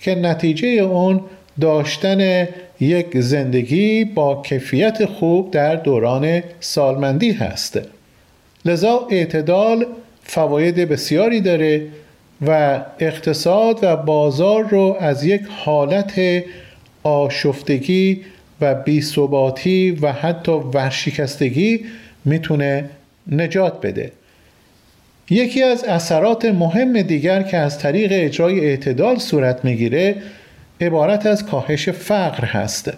که 0.00 0.14
نتیجه 0.14 0.68
اون 0.68 1.20
داشتن 1.60 2.48
یک 2.80 3.20
زندگی 3.20 4.04
با 4.04 4.42
کیفیت 4.42 5.04
خوب 5.04 5.50
در 5.50 5.76
دوران 5.76 6.42
سالمندی 6.60 7.32
هست. 7.32 7.80
لذا 8.64 9.06
اعتدال 9.10 9.86
فواید 10.22 10.76
بسیاری 10.76 11.40
داره 11.40 11.86
و 12.42 12.80
اقتصاد 12.98 13.78
و 13.82 13.96
بازار 13.96 14.68
رو 14.68 14.96
از 15.00 15.24
یک 15.24 15.42
حالت 15.64 16.20
آشفتگی 17.02 18.20
و 18.60 18.74
بیثباتی 18.74 19.90
و 19.90 20.12
حتی 20.12 20.52
ورشکستگی 20.52 21.84
می‌تونه 22.24 22.90
نجات 23.32 23.80
بده. 23.80 24.12
یکی 25.30 25.62
از 25.62 25.84
اثرات 25.84 26.44
مهم 26.44 27.02
دیگر 27.02 27.42
که 27.42 27.56
از 27.56 27.78
طریق 27.78 28.10
اجرای 28.12 28.60
اعتدال 28.60 29.18
صورت 29.18 29.64
می‌گیره 29.64 30.14
عبارت 30.80 31.26
از 31.26 31.46
کاهش 31.46 31.88
فقر 31.88 32.44
هست. 32.44 32.92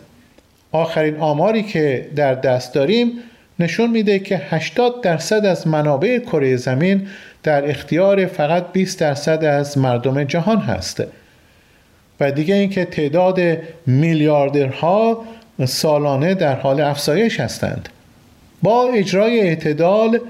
آخرین 0.73 1.17
آماری 1.17 1.63
که 1.63 2.09
در 2.17 2.35
دست 2.35 2.75
داریم 2.75 3.13
نشون 3.59 3.91
میده 3.91 4.19
که 4.19 4.37
80 4.37 5.01
درصد 5.01 5.47
از 5.47 5.69
منابع 5.69 6.19
کره 6.19 6.57
زمین 6.57 7.07
در 7.43 7.71
اختیار 7.71 8.27
فقط 8.27 8.73
20 8.73 9.01
درصد 9.01 9.45
از 9.45 9.79
مردم 9.79 10.25
جهان 10.25 10.59
هست. 10.59 11.03
و 12.21 12.33
دیگه 12.33 12.55
اینکه 12.55 12.85
تعداد 12.85 13.41
میلیاردرها 13.87 15.25
سالانه 15.65 16.35
در 16.35 16.55
حال 16.55 16.81
افزایش 16.81 17.41
هستند. 17.41 17.89
با 18.63 18.89
اجرای 18.89 19.41
اعتدال 19.41 20.21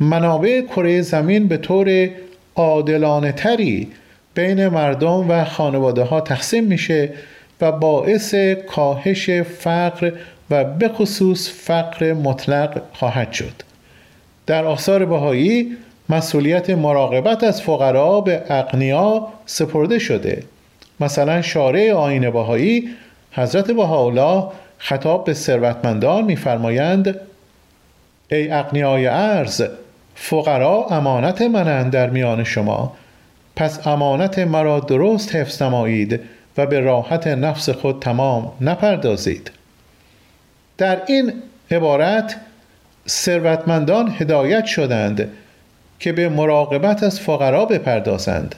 منابع 0.00 0.60
کره 0.60 1.02
زمین 1.02 1.48
به 1.48 1.56
طور 1.56 2.10
عادلانه 2.54 3.32
تری 3.32 3.88
بین 4.34 4.68
مردم 4.68 5.30
و 5.30 5.44
خانواده 5.44 6.02
ها 6.02 6.20
تقسیم 6.20 6.64
میشه 6.64 7.12
و 7.60 7.72
باعث 7.72 8.34
کاهش 8.68 9.30
فقر 9.30 10.12
و 10.50 10.64
به 10.64 10.88
خصوص 10.88 11.50
فقر 11.50 12.12
مطلق 12.12 12.82
خواهد 12.92 13.32
شد. 13.32 13.52
در 14.46 14.64
آثار 14.64 15.04
بهایی 15.04 15.76
مسئولیت 16.08 16.70
مراقبت 16.70 17.44
از 17.44 17.62
فقرا 17.62 18.20
به 18.20 18.42
اقنیا 18.48 19.28
سپرده 19.46 19.98
شده. 19.98 20.42
مثلا 21.00 21.42
شارع 21.42 21.92
آین 21.92 22.30
بهایی 22.30 22.88
حضرت 23.32 23.70
بهاءالله 23.70 24.44
خطاب 24.78 25.24
به 25.24 25.34
ثروتمندان 25.34 26.24
میفرمایند 26.24 27.20
ای 28.30 28.50
اقنیای 28.50 29.06
ارز 29.06 29.62
فقرا 30.14 30.86
امانت 30.90 31.42
منند 31.42 31.92
در 31.92 32.10
میان 32.10 32.44
شما. 32.44 32.92
پس 33.56 33.86
امانت 33.86 34.38
مرا 34.38 34.80
درست 34.80 35.34
حفظ 35.34 35.62
نمایید 35.62 36.20
و 36.58 36.66
به 36.66 36.80
راحت 36.80 37.26
نفس 37.26 37.70
خود 37.70 38.00
تمام 38.00 38.52
نپردازید. 38.60 39.50
در 40.80 41.02
این 41.06 41.32
عبارت 41.70 42.36
ثروتمندان 43.08 44.14
هدایت 44.18 44.64
شدند 44.64 45.28
که 45.98 46.12
به 46.12 46.28
مراقبت 46.28 47.02
از 47.02 47.20
فقرا 47.20 47.64
بپردازند. 47.64 48.54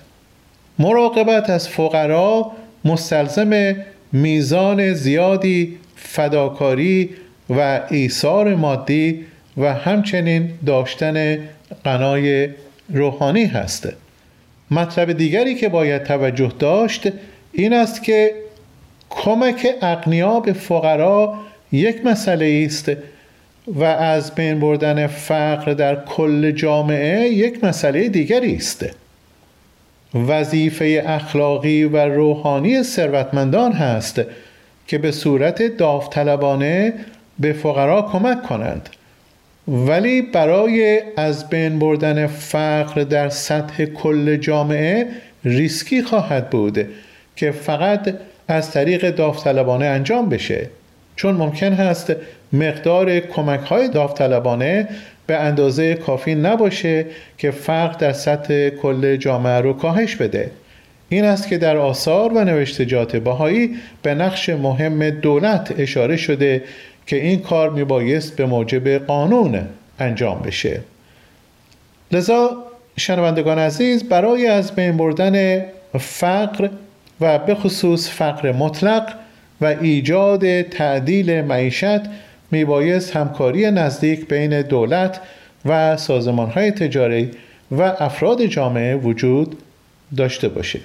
مراقبت 0.79 1.51
از 1.51 1.69
فقرا 1.69 2.53
مستلزم 2.85 3.77
میزان 4.13 4.93
زیادی 4.93 5.79
فداکاری 5.97 7.11
و 7.51 7.81
ایثار 7.91 8.55
مادی 8.55 9.27
و 9.57 9.75
همچنین 9.75 10.51
داشتن 10.67 11.39
قنای 11.85 12.49
روحانی 12.93 13.45
هست. 13.45 13.89
مطلب 14.71 15.13
دیگری 15.13 15.55
که 15.55 15.69
باید 15.69 16.05
توجه 16.05 16.53
داشت 16.59 17.09
این 17.53 17.73
است 17.73 18.03
که 18.03 18.35
کمک 19.11 19.67
اقنیا 19.83 20.41
به 20.41 20.53
فقرا 20.53 21.35
یک 21.73 22.07
مسئله 22.07 22.65
است 22.67 22.93
و 23.67 23.85
از 23.85 24.35
بین 24.35 24.61
بردن 24.61 25.07
فقر 25.07 25.73
در 25.73 26.05
کل 26.05 26.51
جامعه 26.51 27.29
یک 27.29 27.65
مسئله 27.65 28.09
دیگری 28.09 28.55
است 28.55 28.87
وظیفه 30.15 31.05
اخلاقی 31.07 31.85
و 31.85 31.97
روحانی 31.97 32.83
ثروتمندان 32.83 33.73
هست 33.73 34.23
که 34.87 34.99
به 34.99 35.13
صورت 35.13 35.77
داوطلبانه 35.77 36.93
به 37.39 37.53
فقرا 37.53 38.03
کمک 38.03 38.43
کنند. 38.43 38.89
ولی 39.69 40.23
برای 40.23 41.03
از 41.17 41.49
بین 41.49 41.79
بردن 41.79 42.27
فقر 42.27 43.03
در 43.05 43.29
سطح 43.29 43.85
کل 43.85 44.37
جامعه 44.37 45.07
ریسکی 45.45 46.03
خواهد 46.03 46.51
بود 46.51 46.89
که 47.37 47.51
فقط 47.51 48.15
از 48.49 48.71
طریق 48.71 49.11
داوطلبانه 49.11 49.85
انجام 49.87 50.29
بشه. 50.29 50.69
چون 51.17 51.35
ممکن 51.35 51.73
هست 51.73 52.13
مقدار 52.53 53.21
کمک 53.21 53.61
های 53.61 53.89
داوطلبانه 53.89 54.89
به 55.27 55.37
اندازه 55.37 55.95
کافی 55.95 56.35
نباشه 56.35 57.07
که 57.39 57.51
فقر 57.51 57.99
در 57.99 58.13
سطح 58.13 58.69
کل 58.69 59.17
جامعه 59.17 59.61
رو 59.61 59.73
کاهش 59.73 60.17
بده. 60.17 60.51
این 61.09 61.25
است 61.25 61.49
که 61.49 61.59
در 61.59 61.77
آثار 61.77 62.33
و 62.33 62.45
نوشتجات 62.45 63.17
بهایی 63.17 63.77
به 64.03 64.15
نقش 64.15 64.49
مهم 64.49 65.11
دولت 65.11 65.75
اشاره 65.79 66.17
شده 66.17 66.63
که 67.07 67.17
این 67.17 67.41
کار 67.41 67.71
میبایست 67.71 68.37
به 68.37 68.47
موجب 68.47 69.07
قانون 69.07 69.61
انجام 69.99 70.43
بشه. 70.43 70.81
لذا 72.13 72.57
شنوندگان 72.97 73.59
عزیز 73.59 74.05
برای 74.05 74.47
از 74.47 74.75
بین 74.75 74.97
بردن 74.97 75.65
فقر 75.99 76.69
و 77.21 77.39
به 77.39 77.55
خصوص 77.55 78.11
فقر 78.11 78.53
مطلق 78.53 79.15
و 79.61 79.65
ایجاد 79.65 80.63
تعدیل 80.63 81.41
معیشت 81.41 82.01
میبایست 82.51 83.17
همکاری 83.17 83.71
نزدیک 83.71 84.29
بین 84.29 84.63
دولت 84.63 85.21
و 85.65 85.97
سازمان 85.97 86.51
های 86.51 86.71
تجاری 86.71 87.31
و 87.71 87.83
افراد 87.83 88.45
جامعه 88.45 88.97
وجود 88.97 89.57
داشته 90.17 90.49
باشه. 90.49 90.81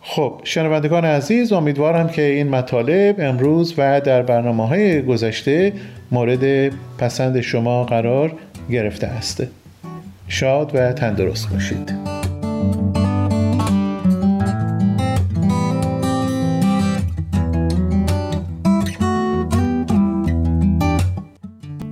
خب 0.00 0.40
شنوندگان 0.44 1.04
عزیز 1.04 1.52
امیدوارم 1.52 2.08
که 2.08 2.22
این 2.22 2.48
مطالب 2.48 3.16
امروز 3.18 3.74
و 3.78 4.00
در 4.00 4.22
برنامه 4.22 4.66
های 4.66 5.02
گذشته 5.02 5.72
مورد 6.10 6.72
پسند 6.98 7.40
شما 7.40 7.84
قرار 7.84 8.32
گرفته 8.70 9.06
است. 9.06 9.42
شاد 10.28 10.70
و 10.74 10.92
تندرست 10.92 11.48
باشید. 11.50 12.17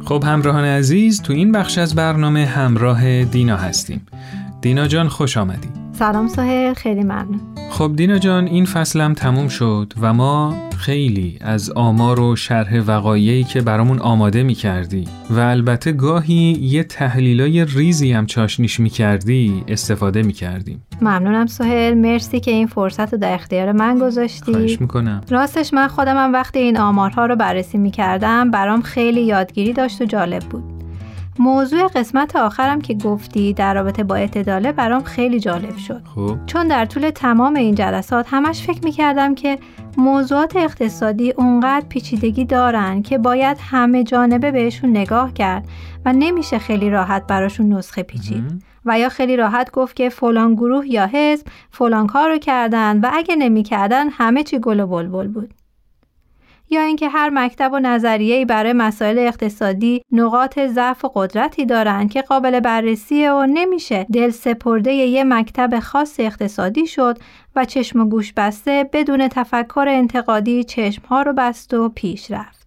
خب 0.06 0.24
همراهان 0.26 0.64
عزیز 0.64 1.22
تو 1.22 1.32
این 1.32 1.52
بخش 1.52 1.78
از 1.78 1.94
برنامه 1.94 2.46
همراه 2.46 3.24
دینا 3.24 3.56
هستیم. 3.56 4.06
دینا 4.60 4.86
جان 4.86 5.08
خوش 5.08 5.36
آمدی. 5.36 5.68
سلام 5.92 6.28
سهر 6.28 6.74
خیلی 6.74 7.02
ممنون. 7.02 7.55
خب 7.70 7.92
دینا 7.96 8.18
جان 8.18 8.46
این 8.46 8.64
فصلم 8.64 9.14
تموم 9.14 9.48
شد 9.48 9.92
و 10.00 10.12
ما 10.12 10.54
خیلی 10.78 11.38
از 11.40 11.70
آمار 11.70 12.20
و 12.20 12.36
شرح 12.36 12.80
وقایعی 12.80 13.44
که 13.44 13.60
برامون 13.60 13.98
آماده 13.98 14.42
می 14.42 14.54
کردی 14.54 15.04
و 15.30 15.40
البته 15.40 15.92
گاهی 15.92 16.58
یه 16.60 16.84
تحلیلای 16.84 17.64
ریزی 17.64 18.12
هم 18.12 18.26
چاشنیش 18.26 18.80
می 18.80 18.90
کردی 18.90 19.64
استفاده 19.68 20.22
می 20.22 20.32
کردیم 20.32 20.82
ممنونم 21.00 21.46
سهل 21.46 21.94
مرسی 21.94 22.40
که 22.40 22.50
این 22.50 22.66
فرصت 22.66 23.12
رو 23.12 23.18
در 23.18 23.34
اختیار 23.34 23.72
من 23.72 23.98
گذاشتی. 23.98 24.52
خواهش 24.52 24.80
می‌کنم. 24.80 25.20
راستش 25.30 25.74
من 25.74 25.88
خودمم 25.88 26.32
وقتی 26.32 26.58
این 26.58 26.78
آمارها 26.78 27.26
رو 27.26 27.36
بررسی 27.36 27.78
می 27.78 27.90
کردم 27.90 28.50
برام 28.50 28.82
خیلی 28.82 29.20
یادگیری 29.20 29.72
داشت 29.72 30.00
و 30.00 30.04
جالب 30.04 30.42
بود. 30.42 30.75
موضوع 31.38 31.88
قسمت 31.88 32.36
آخرم 32.36 32.80
که 32.80 32.94
گفتی 32.94 33.52
در 33.52 33.74
رابطه 33.74 34.04
با 34.04 34.14
اعتداله 34.14 34.72
برام 34.72 35.02
خیلی 35.02 35.40
جالب 35.40 35.76
شد. 35.76 36.02
خوب. 36.14 36.46
چون 36.46 36.68
در 36.68 36.84
طول 36.84 37.10
تمام 37.10 37.54
این 37.54 37.74
جلسات 37.74 38.26
همش 38.30 38.62
فکر 38.62 38.80
می‌کردم 38.84 39.34
که 39.34 39.58
موضوعات 39.96 40.56
اقتصادی 40.56 41.30
اونقدر 41.30 41.86
پیچیدگی 41.88 42.44
دارن 42.44 43.02
که 43.02 43.18
باید 43.18 43.56
همه 43.60 44.04
جانبه 44.04 44.50
بهشون 44.50 44.90
نگاه 44.90 45.32
کرد 45.32 45.68
و 46.04 46.12
نمیشه 46.12 46.58
خیلی 46.58 46.90
راحت 46.90 47.26
براشون 47.26 47.72
نسخه 47.72 48.02
پیچید. 48.02 48.62
و 48.84 48.98
یا 48.98 49.08
خیلی 49.08 49.36
راحت 49.36 49.70
گفت 49.70 49.96
که 49.96 50.08
فلان 50.08 50.54
گروه 50.54 50.86
یا 50.86 51.06
حزب 51.06 51.46
فلان 51.70 52.06
کار 52.06 52.28
رو 52.28 52.38
کردن 52.38 53.00
و 53.00 53.10
اگه 53.12 53.36
نمی‌کردن 53.36 54.08
همه 54.08 54.42
چی 54.42 54.58
گل 54.58 54.80
و 54.80 54.86
بلبل 54.86 55.28
بود. 55.28 55.54
یا 56.70 56.80
اینکه 56.80 57.08
هر 57.08 57.30
مکتب 57.30 57.70
و 57.72 57.78
نظریه‌ای 57.78 58.44
برای 58.44 58.72
مسائل 58.72 59.18
اقتصادی 59.18 60.02
نقاط 60.12 60.58
ضعف 60.58 61.04
و 61.04 61.08
قدرتی 61.14 61.66
دارند 61.66 62.12
که 62.12 62.22
قابل 62.22 62.60
بررسی 62.60 63.26
و 63.26 63.46
نمیشه 63.46 64.06
دل 64.12 64.30
سپرده 64.30 64.92
یه 64.92 65.24
مکتب 65.24 65.80
خاص 65.80 66.20
اقتصادی 66.20 66.86
شد 66.86 67.18
و 67.56 67.64
چشم 67.64 68.00
و 68.00 68.04
گوش 68.04 68.32
بسته 68.32 68.90
بدون 68.92 69.28
تفکر 69.28 69.86
انتقادی 69.88 70.64
چشمها 70.64 71.22
رو 71.22 71.32
بست 71.32 71.74
و 71.74 71.88
پیش 71.88 72.30
رفت. 72.30 72.65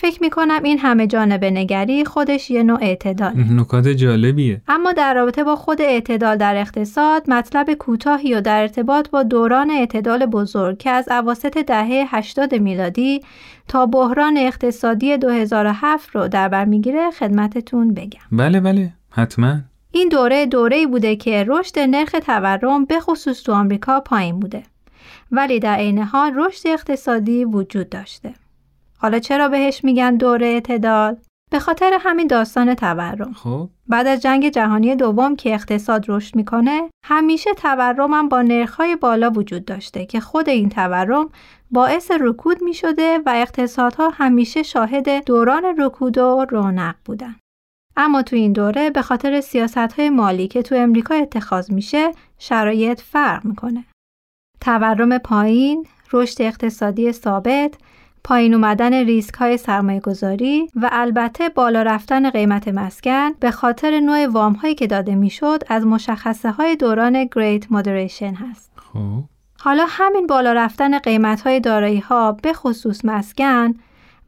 فکر 0.00 0.22
می 0.22 0.30
کنم 0.30 0.62
این 0.62 0.78
همه 0.78 1.06
جانب 1.06 1.44
نگری 1.44 2.04
خودش 2.04 2.50
یه 2.50 2.62
نوع 2.62 2.78
اعتدال. 2.82 3.32
نکات 3.50 3.88
جالبیه. 3.88 4.60
اما 4.68 4.92
در 4.92 5.14
رابطه 5.14 5.44
با 5.44 5.56
خود 5.56 5.82
اعتدال 5.82 6.36
در 6.36 6.56
اقتصاد 6.56 7.30
مطلب 7.30 7.74
کوتاهی 7.74 8.34
و 8.34 8.40
در 8.40 8.60
ارتباط 8.60 9.10
با 9.10 9.22
دوران 9.22 9.70
اعتدال 9.70 10.26
بزرگ 10.26 10.78
که 10.78 10.90
از 10.90 11.08
اواسط 11.08 11.58
دهه 11.58 12.04
80 12.08 12.54
میلادی 12.54 13.20
تا 13.68 13.86
بحران 13.86 14.36
اقتصادی 14.36 15.16
2007 15.16 16.10
رو 16.10 16.28
در 16.28 16.48
بر 16.48 16.64
می‌گیره 16.64 17.10
خدمتتون 17.10 17.94
بگم. 17.94 18.20
بله 18.32 18.60
بله. 18.60 18.92
حتما. 19.10 19.56
این 19.92 20.08
دوره 20.08 20.46
دوره‌ای 20.46 20.86
بوده 20.86 21.16
که 21.16 21.44
رشد 21.48 21.78
نرخ 21.78 22.14
تورم 22.26 22.84
به 22.84 23.00
خصوص 23.00 23.42
تو 23.42 23.52
آمریکا 23.52 24.00
پایین 24.00 24.40
بوده. 24.40 24.62
ولی 25.32 25.58
در 25.58 25.74
عین 25.74 25.98
حال 25.98 26.32
رشد 26.36 26.66
اقتصادی 26.66 27.44
وجود 27.44 27.88
داشته. 27.88 28.34
حالا 28.98 29.18
چرا 29.18 29.48
بهش 29.48 29.84
میگن 29.84 30.16
دوره 30.16 30.46
اعتدال؟ 30.46 31.16
به 31.50 31.58
خاطر 31.58 31.98
همین 32.00 32.26
داستان 32.26 32.74
تورم. 32.74 33.32
خب 33.32 33.68
بعد 33.86 34.06
از 34.06 34.22
جنگ 34.22 34.48
جهانی 34.48 34.96
دوم 34.96 35.36
که 35.36 35.54
اقتصاد 35.54 36.04
رشد 36.08 36.36
می‌کنه، 36.36 36.90
همیشه 37.04 37.54
تورم 37.54 38.14
هم 38.14 38.28
با 38.28 38.42
نرخهای 38.42 38.96
بالا 38.96 39.30
وجود 39.30 39.64
داشته 39.64 40.06
که 40.06 40.20
خود 40.20 40.48
این 40.48 40.68
تورم 40.68 41.30
باعث 41.70 42.10
رکود 42.20 42.62
می‌شده 42.62 43.18
و 43.26 43.32
اقتصادها 43.34 44.10
همیشه 44.14 44.62
شاهد 44.62 45.24
دوران 45.24 45.64
رکود 45.78 46.18
و 46.18 46.46
رونق 46.50 46.94
بودن. 47.04 47.36
اما 47.96 48.22
تو 48.22 48.36
این 48.36 48.52
دوره 48.52 48.90
به 48.90 49.02
خاطر 49.02 49.40
سیاست 49.40 49.92
های 49.92 50.10
مالی 50.10 50.48
که 50.48 50.62
تو 50.62 50.74
امریکا 50.74 51.14
اتخاذ 51.14 51.70
میشه 51.70 52.12
شرایط 52.38 53.00
فرق 53.00 53.44
می‌کنه. 53.44 53.84
تورم 54.60 55.18
پایین، 55.18 55.86
رشد 56.12 56.42
اقتصادی 56.42 57.12
ثابت 57.12 57.74
پایین 58.28 58.54
اومدن 58.54 58.92
ریسک 58.94 59.34
های 59.34 59.56
سرمایه 59.56 60.00
گذاری 60.00 60.70
و 60.74 60.88
البته 60.92 61.48
بالا 61.48 61.82
رفتن 61.82 62.30
قیمت 62.30 62.68
مسکن 62.68 63.32
به 63.40 63.50
خاطر 63.50 64.00
نوع 64.00 64.26
وام 64.26 64.52
هایی 64.52 64.74
که 64.74 64.86
داده 64.86 65.14
می‌شد 65.14 65.62
از 65.68 65.86
مشخصه 65.86 66.50
های 66.50 66.76
دوران 66.76 67.28
گریت 67.32 67.72
مودریشن 67.72 68.34
هست. 68.34 68.72
خب 68.76 69.22
حالا 69.60 69.84
همین 69.88 70.26
بالا 70.26 70.52
رفتن 70.52 70.98
قیمت 70.98 71.40
های 71.40 71.60
دارایی 71.60 71.98
ها 71.98 72.32
به 72.32 72.52
خصوص 72.52 73.04
مسکن 73.04 73.74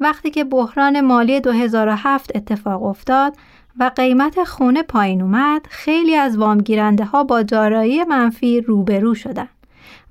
وقتی 0.01 0.31
که 0.31 0.45
بحران 0.45 1.01
مالی 1.01 1.41
2007 1.41 2.37
اتفاق 2.37 2.83
افتاد 2.83 3.37
و 3.79 3.91
قیمت 3.97 4.45
خونه 4.45 4.83
پایین 4.83 5.23
اومد 5.23 5.67
خیلی 5.71 6.15
از 6.15 6.39
وامگیرنده 6.39 7.05
ها 7.05 7.25
با 7.25 7.43
دارایی 7.43 8.05
منفی 8.05 8.61
روبرو 8.61 9.15
شدن 9.15 9.49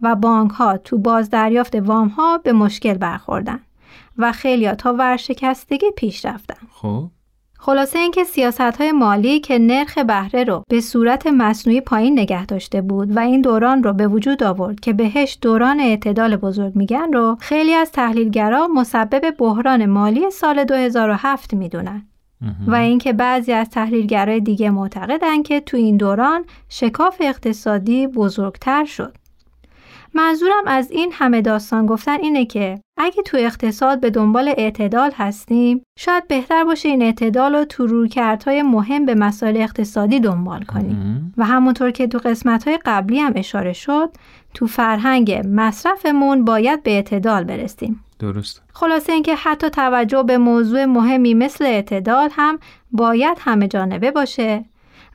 و 0.02 0.15
بانک 0.15 0.52
ها 0.52 0.78
تو 0.78 0.97
بازدریافت 0.97 1.75
وام 1.75 2.08
ها 2.08 2.38
به 2.38 2.54
مشکل 2.54 2.93
برخوردن 2.93 3.60
و 4.17 4.32
خیلی 4.32 4.71
تا 4.71 4.93
ورشکستگی 4.93 5.91
پیش 5.95 6.25
رفتن. 6.25 6.67
خب 6.71 7.08
خلاصه 7.62 7.99
اینکه 7.99 8.23
سیاست 8.23 8.62
های 8.62 8.91
مالی 8.91 9.39
که 9.39 9.60
نرخ 9.60 9.97
بهره 9.97 10.43
رو 10.43 10.63
به 10.69 10.82
صورت 10.82 11.28
مصنوعی 11.28 11.82
پایین 11.82 12.19
نگه 12.19 12.45
داشته 12.45 12.82
بود 12.82 13.17
و 13.17 13.19
این 13.19 13.41
دوران 13.41 13.84
رو 13.84 13.93
به 13.93 14.08
وجود 14.08 14.43
آورد 14.43 14.80
که 14.80 14.93
بهش 14.93 15.38
دوران 15.41 15.80
اعتدال 15.80 16.36
بزرگ 16.36 16.75
میگن 16.75 17.13
رو 17.13 17.38
خیلی 17.39 17.73
از 17.73 17.91
تحلیلگرا 17.91 18.67
مسبب 18.67 19.36
بحران 19.38 19.86
مالی 19.86 20.32
سال 20.32 20.63
2007 20.63 21.54
می‌دونن. 21.54 22.06
و 22.67 22.75
اینکه 22.75 23.13
بعضی 23.13 23.52
از 23.52 23.69
تحلیلگرای 23.69 24.39
دیگه 24.39 24.69
معتقدن 24.69 25.43
که 25.43 25.60
تو 25.60 25.78
این 25.78 25.97
دوران 25.97 26.45
شکاف 26.69 27.17
اقتصادی 27.19 28.08
بزرگتر 28.08 28.86
شد. 28.86 29.17
منظورم 30.13 30.63
از 30.65 30.91
این 30.91 31.10
همه 31.13 31.41
داستان 31.41 31.86
گفتن 31.86 32.19
اینه 32.22 32.45
که 32.45 32.80
اگه 32.98 33.24
تو 33.24 33.38
اقتصاد 33.38 34.00
به 34.00 34.10
دنبال 34.10 34.54
اعتدال 34.58 35.12
هستیم 35.15 35.82
شاید 36.00 36.28
بهتر 36.28 36.63
باشه 36.63 36.89
این 36.89 37.02
اعتدال 37.02 37.56
رو 37.56 37.65
تو 37.65 37.88
رویکردهای 37.88 38.62
مهم 38.62 39.06
به 39.06 39.15
مسائل 39.15 39.58
اقتصادی 39.58 40.19
دنبال 40.19 40.63
کنیم. 40.63 41.34
و 41.38 41.45
همونطور 41.45 41.91
که 41.91 42.08
تو 42.08 42.17
قسمتهای 42.17 42.80
قبلی 42.86 43.19
هم 43.19 43.34
اشاره 43.36 43.74
شد 43.74 44.10
تو 44.54 44.67
فرهنگ 44.67 45.41
مصرفمون 45.48 46.45
باید 46.45 46.84
به 46.84 46.91
اعتدال 46.91 47.43
برسیم. 47.43 48.04
درست. 48.19 48.62
خلاصه 48.74 49.13
اینکه 49.13 49.36
حتی 49.36 49.69
توجه 49.69 50.24
به 50.24 50.38
موضوع 50.38 50.86
مهمی 50.86 51.34
مثل 51.34 51.65
اعتدال 51.65 52.30
هم 52.32 52.60
باید 52.91 53.38
همه 53.41 53.67
جانبه 53.67 54.12
باشه. 54.12 54.65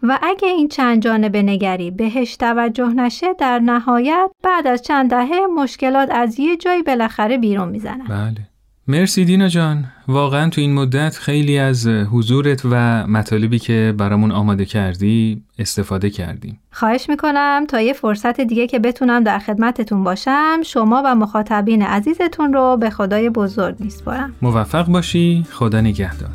و 0.09 0.19
اگه 0.23 0.49
این 0.49 0.69
چند 0.69 1.03
جانبه 1.03 1.43
نگری 1.43 1.91
بهش 1.91 2.37
توجه 2.37 2.89
نشه 2.89 3.27
در 3.39 3.59
نهایت 3.59 4.31
بعد 4.43 4.67
از 4.67 4.83
چند 4.83 5.11
دهه 5.11 5.41
مشکلات 5.57 6.09
از 6.13 6.41
یه 6.41 6.57
جایی 6.57 6.83
بالاخره 6.83 7.39
بیرون 7.39 7.69
می‌زنن. 7.69 8.07
بله. 8.09 8.49
مرسی 8.89 9.25
دینا 9.25 9.49
جان. 9.49 9.85
واقعا 10.09 10.49
تو 10.51 10.61
این 10.61 10.75
مدت 10.75 11.17
خیلی 11.17 11.59
از 11.59 11.87
حضورت 11.87 12.63
و 12.71 13.07
مطالبی 13.07 13.59
که 13.59 13.95
برامون 13.99 14.33
آماده 14.33 14.65
کردی 14.65 15.43
استفاده 15.59 16.11
کردیم. 16.11 16.61
خواهش 16.73 17.09
می‌کنم 17.09 17.65
تا 17.69 17.81
یه 17.81 17.93
فرصت 17.93 18.41
دیگه 18.41 18.67
که 18.67 18.79
بتونم 18.79 19.25
در 19.25 19.39
خدمتتون 19.39 20.05
باشم 20.05 20.61
شما 20.65 21.03
و 21.05 21.15
مخاطبین 21.15 21.83
عزیزتون 21.83 22.53
رو 22.53 22.77
به 22.81 22.91
خدای 22.91 23.31
بزرگ 23.31 23.77
میسپارم 23.81 24.35
موفق 24.43 24.87
باشی. 24.87 25.47
خدا 25.51 25.81
نگهدار. 25.81 26.31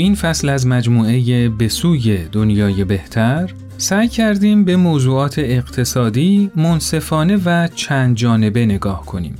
این 0.00 0.14
فصل 0.14 0.48
از 0.48 0.66
مجموعه 0.66 1.48
به 1.48 1.68
سوی 1.68 2.18
دنیای 2.32 2.84
بهتر 2.84 3.50
سعی 3.78 4.08
کردیم 4.08 4.64
به 4.64 4.76
موضوعات 4.76 5.38
اقتصادی 5.38 6.50
منصفانه 6.56 7.36
و 7.44 7.68
چند 7.74 8.16
جانبه 8.16 8.66
نگاه 8.66 9.06
کنیم 9.06 9.34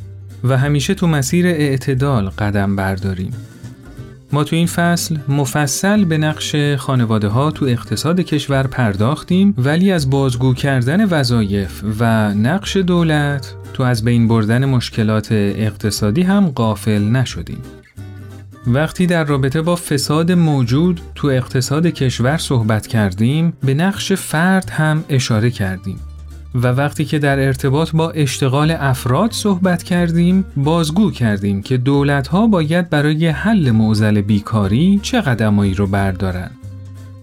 و 0.44 0.56
همیشه 0.56 0.94
تو 0.94 1.06
مسیر 1.06 1.46
اعتدال 1.46 2.28
قدم 2.28 2.76
برداریم. 2.76 3.32
ما 4.32 4.44
تو 4.44 4.56
این 4.56 4.66
فصل 4.66 5.18
مفصل 5.28 6.04
به 6.04 6.18
نقش 6.18 6.56
خانواده 6.56 7.28
ها 7.28 7.50
تو 7.50 7.64
اقتصاد 7.64 8.20
کشور 8.20 8.66
پرداختیم 8.66 9.54
ولی 9.58 9.92
از 9.92 10.10
بازگو 10.10 10.54
کردن 10.54 11.04
وظایف 11.04 11.82
و 12.00 12.34
نقش 12.34 12.76
دولت 12.76 13.54
تو 13.74 13.82
از 13.82 14.04
بین 14.04 14.28
بردن 14.28 14.64
مشکلات 14.64 15.28
اقتصادی 15.32 16.22
هم 16.22 16.48
قافل 16.48 17.02
نشدیم. 17.02 17.77
وقتی 18.68 19.06
در 19.06 19.24
رابطه 19.24 19.62
با 19.62 19.76
فساد 19.76 20.32
موجود 20.32 21.00
تو 21.14 21.28
اقتصاد 21.28 21.86
کشور 21.86 22.36
صحبت 22.36 22.86
کردیم 22.86 23.52
به 23.64 23.74
نقش 23.74 24.12
فرد 24.12 24.70
هم 24.70 25.04
اشاره 25.08 25.50
کردیم. 25.50 26.00
و 26.54 26.66
وقتی 26.66 27.04
که 27.04 27.18
در 27.18 27.38
ارتباط 27.38 27.90
با 27.90 28.10
اشتغال 28.10 28.70
افراد 28.70 29.32
صحبت 29.32 29.82
کردیم 29.82 30.44
بازگو 30.56 31.10
کردیم 31.10 31.62
که 31.62 31.76
دولتها 31.76 32.46
باید 32.46 32.90
برای 32.90 33.28
حل 33.28 33.70
معضل 33.70 34.20
بیکاری 34.20 35.00
چه 35.02 35.20
قدمایی 35.20 35.74
رو 35.74 35.86
بردارن. 35.86 36.50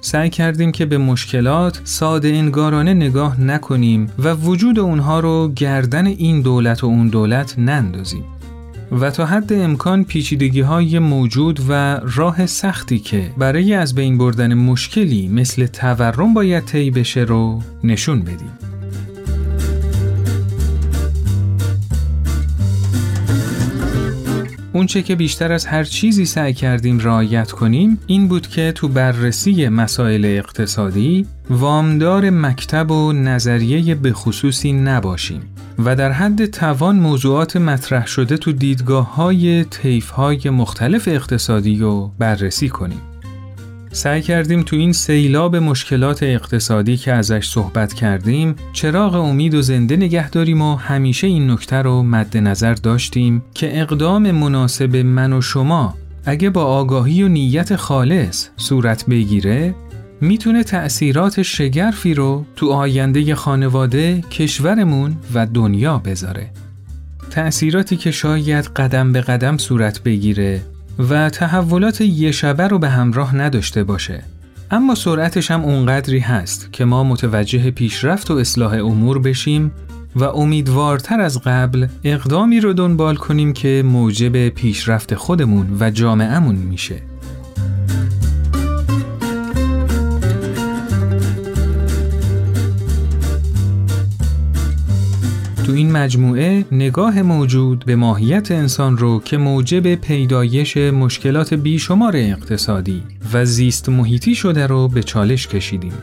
سعی 0.02 0.30
کردیم 0.30 0.72
که 0.72 0.86
به 0.86 0.98
مشکلات 0.98 1.82
ساده 1.84 2.28
انگارانه 2.28 2.94
نگاه 2.94 3.42
نکنیم 3.42 4.12
و 4.20 4.34
وجود 4.34 4.80
اونها 4.80 5.20
رو 5.20 5.52
گردن 5.56 6.08
این 6.08 6.42
دولت 6.42 6.84
و 6.84 6.88
اون 6.88 7.08
دولت 7.08 7.60
نندازیم. 7.60 8.24
و 8.92 9.12
تا 9.12 9.26
حد 9.26 9.54
امکان 9.54 10.04
پیچیدگی 10.04 10.62
های 10.62 11.00
موجود 11.00 11.60
و 11.70 12.00
راه 12.16 12.46
سختی 12.46 13.00
که 13.00 13.32
برای 13.38 13.74
از 13.74 13.96
بین 13.96 14.18
بردن 14.18 14.54
مشکلی 14.54 15.28
مثل 15.28 15.66
تورم 15.66 16.34
باید 16.34 16.66
طی 16.66 16.92
بشه 16.92 17.20
رو 17.20 17.62
نشون 17.84 18.20
بدیم. 18.22 18.52
اونچه 24.76 25.02
که 25.02 25.16
بیشتر 25.16 25.52
از 25.52 25.66
هر 25.66 25.84
چیزی 25.84 26.26
سعی 26.26 26.54
کردیم 26.54 27.00
رعایت 27.00 27.52
کنیم 27.52 28.00
این 28.08 28.28
بود 28.28 28.48
که 28.48 28.72
تو 28.76 28.88
بررسی 28.88 29.70
مسائل 29.70 30.26
اقتصادی 30.26 31.26
وامدار 31.50 32.30
مکتب 32.30 32.92
و 32.92 33.14
نظریه 33.14 33.96
به 33.96 34.14
خصوصی 34.14 34.74
نباشیم 34.74 35.55
و 35.80 35.96
در 35.96 36.12
حد 36.12 36.46
توان 36.46 36.96
موضوعات 36.96 37.58
مطرح 37.58 38.08
شده 38.08 38.38
تو 38.38 38.52
دیدگاه 38.52 39.16
های 39.16 39.64
تیف 39.64 40.10
های 40.10 40.50
مختلف 40.50 41.08
اقتصادی 41.08 41.78
رو 41.78 42.12
بررسی 42.20 42.70
کنیم. 42.70 43.02
سعی 43.92 44.22
کردیم 44.22 44.64
تو 44.64 44.76
این 44.76 44.94
سیلاب 44.94 45.56
مشکلات 45.56 46.24
اقتصادی 46.24 46.98
که 46.98 47.14
ازش 47.14 47.50
صحبت 47.50 47.94
کردیم 47.94 48.56
چراغ 48.74 49.16
امید 49.16 49.54
و 49.54 49.62
زنده 49.62 49.96
نگه 49.96 50.30
داریم 50.30 50.62
و 50.62 50.76
همیشه 50.76 51.28
این 51.28 51.52
نکته 51.52 51.76
رو 51.76 52.04
مد 52.04 52.38
نظر 52.38 52.74
داشتیم 52.74 53.44
که 53.54 53.82
اقدام 53.82 54.32
مناسب 54.32 54.96
من 54.96 55.34
و 55.34 55.42
شما 55.42 55.96
اگه 56.26 56.50
با 56.50 56.64
آگاهی 56.64 57.24
و 57.24 57.28
نیت 57.28 57.76
خالص 57.76 58.48
صورت 58.58 59.06
بگیره 59.06 59.76
می‌تونه 60.22 60.64
تأثیرات 60.64 61.42
شگرفی 61.42 62.14
رو 62.14 62.46
تو 62.56 62.72
آینده 62.72 63.36
خانواده، 63.36 64.22
کشورمون 64.22 65.18
و 65.34 65.46
دنیا 65.46 65.98
بذاره. 65.98 66.52
تأثیراتی 67.32 67.98
که 67.98 68.12
شاید 68.12 68.66
قدم 68.66 69.12
به 69.12 69.22
قدم 69.22 69.58
صورت 69.58 70.04
بگیره 70.04 70.62
و 71.10 71.30
تحولات 71.30 72.02
یه 72.02 72.32
شبه 72.32 72.68
رو 72.68 72.80
به 72.80 72.90
همراه 72.90 73.36
نداشته 73.36 73.84
باشه 73.84 74.24
اما 74.72 74.96
سرعتش 74.96 75.52
هم 75.52 75.62
اونقدری 75.62 76.20
هست 76.20 76.70
که 76.72 76.86
ما 76.86 77.04
متوجه 77.04 77.72
پیشرفت 77.72 78.32
و 78.32 78.34
اصلاح 78.34 78.74
امور 78.74 79.20
بشیم 79.20 79.72
و 80.16 80.24
امیدوارتر 80.24 81.22
از 81.22 81.42
قبل 81.42 81.88
اقدامی 82.04 82.60
رو 82.60 82.74
دنبال 82.74 83.16
کنیم 83.16 83.54
که 83.54 83.84
موجب 83.86 84.50
پیشرفت 84.50 85.16
خودمون 85.16 85.78
و 85.80 85.92
جامعهمون 85.92 86.56
میشه. 86.56 87.02
تو 95.66 95.72
این 95.72 95.92
مجموعه 95.92 96.66
نگاه 96.72 97.22
موجود 97.22 97.84
به 97.86 97.96
ماهیت 97.96 98.52
انسان 98.52 98.98
رو 98.98 99.20
که 99.20 99.38
موجب 99.38 99.96
پیدایش 99.96 100.78
مشکلات 100.78 101.54
بیشمار 101.54 102.14
اقتصادی 102.16 103.04
و 103.34 103.46
زیست 103.46 103.90
محیطی 103.90 104.36
شده 104.36 104.68
رو 104.68 104.88
به 104.88 105.04
چالش 105.04 105.48
کشیدیم. 105.48 105.94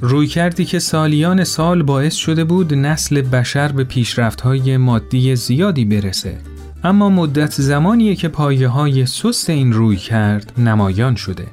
روی 0.00 0.26
کردی 0.26 0.64
که 0.64 0.78
سالیان 0.78 1.44
سال 1.44 1.82
باعث 1.82 2.14
شده 2.14 2.44
بود 2.44 2.74
نسل 2.74 3.22
بشر 3.22 3.72
به 3.72 3.84
پیشرفت‌های 3.84 4.76
مادی 4.76 5.36
زیادی 5.36 5.84
برسه. 5.84 6.38
اما 6.84 7.08
مدت 7.08 7.60
زمانیه 7.60 8.14
که 8.16 8.28
پایه 8.28 8.68
های 8.68 9.06
سست 9.06 9.50
این 9.50 9.72
روی 9.72 9.96
کرد 9.96 10.52
نمایان 10.58 11.14
شده. 11.14 11.46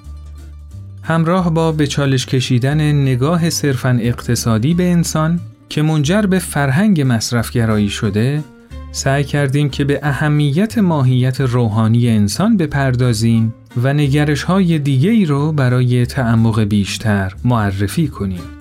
همراه 1.04 1.54
با 1.54 1.72
به 1.72 1.88
چالش 1.88 2.26
کشیدن 2.26 2.92
نگاه 2.92 3.50
صرفاً 3.50 3.98
اقتصادی 4.02 4.74
به 4.74 4.92
انسان 4.92 5.40
که 5.70 5.82
منجر 5.82 6.22
به 6.22 6.40
فرهنگ 6.40 7.02
مصرفگرایی 7.08 7.90
شده 7.90 8.44
سعی 8.92 9.24
کردیم 9.24 9.70
که 9.70 9.84
به 9.84 10.00
اهمیت 10.04 10.78
ماهیت 10.78 11.42
روحانی 11.42 12.10
انسان 12.10 12.58
بپردازیم 12.58 13.54
و 13.84 13.94
نگرش 13.94 14.44
های 14.44 14.80
دیگه 14.80 15.10
ای 15.10 15.26
رو 15.26 15.52
برای 15.52 16.06
تعمق 16.06 16.62
بیشتر 16.62 17.34
معرفی 17.44 18.08
کنیم. 18.08 18.57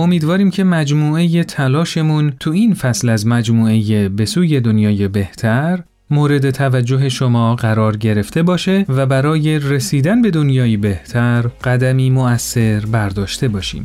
امیدواریم 0.00 0.50
که 0.50 0.64
مجموعه 0.64 1.44
تلاشمون 1.44 2.32
تو 2.40 2.50
این 2.50 2.74
فصل 2.74 3.08
از 3.08 3.26
مجموعه 3.26 4.08
به 4.08 4.24
سوی 4.24 4.60
دنیای 4.60 5.08
بهتر 5.08 5.82
مورد 6.10 6.50
توجه 6.50 7.08
شما 7.08 7.54
قرار 7.56 7.96
گرفته 7.96 8.42
باشه 8.42 8.84
و 8.88 9.06
برای 9.06 9.58
رسیدن 9.58 10.22
به 10.22 10.30
دنیایی 10.30 10.76
بهتر 10.76 11.42
قدمی 11.64 12.10
مؤثر 12.10 12.80
برداشته 12.80 13.48
باشیم. 13.48 13.84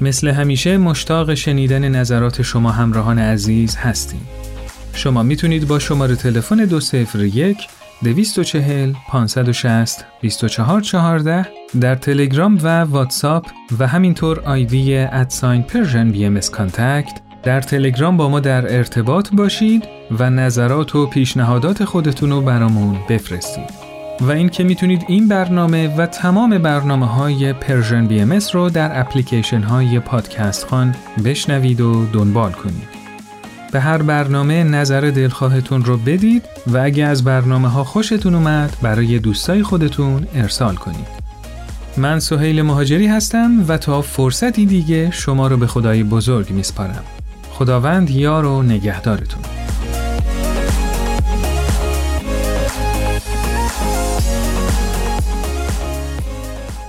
مثل 0.00 0.28
همیشه 0.28 0.78
مشتاق 0.78 1.34
شنیدن 1.34 1.88
نظرات 1.88 2.42
شما 2.42 2.70
همراهان 2.70 3.18
عزیز 3.18 3.76
هستیم. 3.76 4.20
شما 4.94 5.22
می‌تونید 5.22 5.68
با 5.68 5.78
شماره 5.78 6.16
تلفن 6.16 6.56
201 6.56 7.56
240 8.02 8.94
560 9.08 10.04
2414 10.22 11.46
در 11.80 11.94
تلگرام 11.94 12.58
و 12.62 12.84
واتساپ 12.84 13.46
و 13.78 13.86
همینطور 13.86 14.40
آیدی 14.40 14.96
at 14.96 15.62
sign 15.62 16.10
Persian 16.10 16.24
BMS 16.24 16.40
contact 16.40 17.20
در 17.42 17.60
تلگرام 17.60 18.16
با 18.16 18.28
ما 18.28 18.40
در 18.40 18.76
ارتباط 18.76 19.28
باشید 19.32 19.88
و 20.18 20.30
نظرات 20.30 20.96
و 20.96 21.06
پیشنهادات 21.06 21.84
خودتون 21.84 22.30
رو 22.30 22.40
برامون 22.40 22.98
بفرستید. 23.08 23.88
و 24.20 24.30
اینکه 24.30 24.64
می‌تونید 24.64 25.04
این 25.08 25.28
برنامه 25.28 25.96
و 25.96 26.06
تمام 26.06 26.58
برنامه 26.58 27.06
های 27.06 27.52
Persian 27.52 28.06
BMS 28.06 28.38
رو 28.52 28.70
در 28.70 29.00
اپلیکیشن 29.00 29.62
های 29.62 30.00
پادکست 30.00 30.66
خوان 30.66 30.94
بشنوید 31.24 31.80
و 31.80 32.06
دنبال 32.12 32.52
کنید. 32.52 32.97
به 33.72 33.80
هر 33.80 34.02
برنامه 34.02 34.64
نظر 34.64 35.00
دلخواهتون 35.00 35.84
رو 35.84 35.96
بدید 35.96 36.44
و 36.66 36.78
اگه 36.78 37.04
از 37.04 37.24
برنامه 37.24 37.68
ها 37.68 37.84
خوشتون 37.84 38.34
اومد 38.34 38.76
برای 38.82 39.18
دوستای 39.18 39.62
خودتون 39.62 40.26
ارسال 40.34 40.74
کنید. 40.74 41.18
من 41.96 42.20
سهیل 42.20 42.62
مهاجری 42.62 43.06
هستم 43.06 43.64
و 43.68 43.78
تا 43.78 44.02
فرصتی 44.02 44.66
دیگه 44.66 45.10
شما 45.10 45.46
رو 45.46 45.56
به 45.56 45.66
خدای 45.66 46.02
بزرگ 46.02 46.50
میسپارم. 46.50 47.04
خداوند 47.50 48.10
یار 48.10 48.44
و 48.44 48.62
نگهدارتون. 48.62 49.57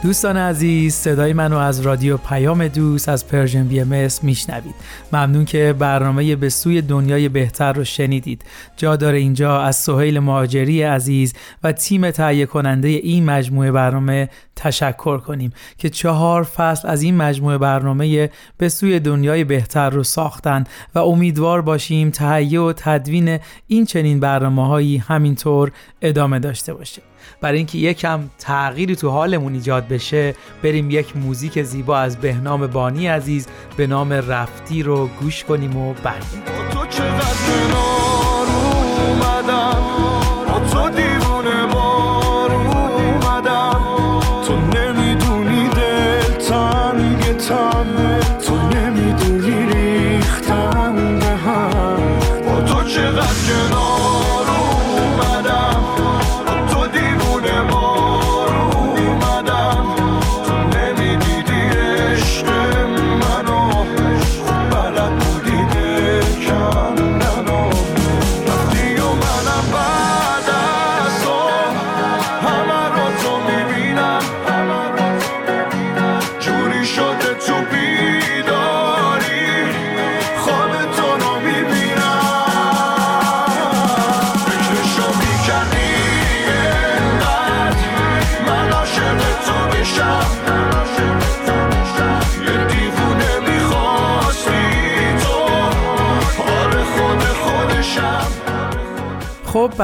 دوستان 0.03 0.38
عزیز 0.38 0.93
صدای 0.93 1.33
منو 1.33 1.57
از 1.57 1.81
رادیو 1.81 2.17
پیام 2.17 2.67
دوست 2.67 3.09
از 3.09 3.27
Persian 3.27 3.67
BMS 3.67 4.08
میشنوید. 4.23 4.75
ممنون 5.13 5.45
که 5.45 5.75
برنامه 5.79 6.35
به 6.35 6.49
سوی 6.49 6.81
دنیای 6.81 7.29
بهتر 7.29 7.73
رو 7.73 7.83
شنیدید. 7.83 8.41
جا 8.77 8.95
داره 8.95 9.17
اینجا 9.17 9.62
از 9.62 9.75
سهیل 9.75 10.19
مهاجری 10.19 10.83
عزیز 10.83 11.33
و 11.63 11.71
تیم 11.71 12.12
تهیه 12.12 12.45
کننده 12.45 12.88
این 12.88 13.25
مجموعه 13.25 13.71
برنامه 13.71 14.29
تشکر 14.55 15.17
کنیم 15.17 15.53
که 15.77 15.89
چهار 15.89 16.43
فصل 16.43 16.88
از 16.88 17.01
این 17.01 17.17
مجموعه 17.17 17.57
برنامه 17.57 18.29
به 18.57 18.69
سوی 18.69 18.99
دنیای 18.99 19.43
بهتر 19.43 19.89
رو 19.89 20.03
ساختن 20.03 20.63
و 20.95 20.99
امیدوار 20.99 21.62
باشیم 21.62 22.09
تهیه 22.09 22.59
و 22.59 22.73
تدوین 22.77 23.39
این 23.67 23.85
چنین 23.85 24.19
برنامه 24.19 24.67
هایی 24.67 24.97
همینطور 24.97 25.71
ادامه 26.01 26.39
داشته 26.39 26.73
باشه. 26.73 27.09
برای 27.41 27.58
اینکه 27.58 27.77
یکم 27.77 28.29
تغییری 28.39 28.95
تو 28.95 29.10
حالمون 29.10 29.53
ایجاد 29.53 29.88
بشه 29.88 30.36
بریم 30.63 30.89
یک 30.89 31.17
موزیک 31.17 31.63
زیبا 31.63 31.97
از 31.97 32.17
بهنام 32.17 32.67
بانی 32.67 33.08
عزیز 33.08 33.47
به 33.77 33.88
نام 33.88 34.13
رفتی 34.13 34.84
رو 34.84 35.08
گوش 35.08 35.43
کنیم 35.43 35.77
و 35.77 35.93
برگردیم. 35.93 37.88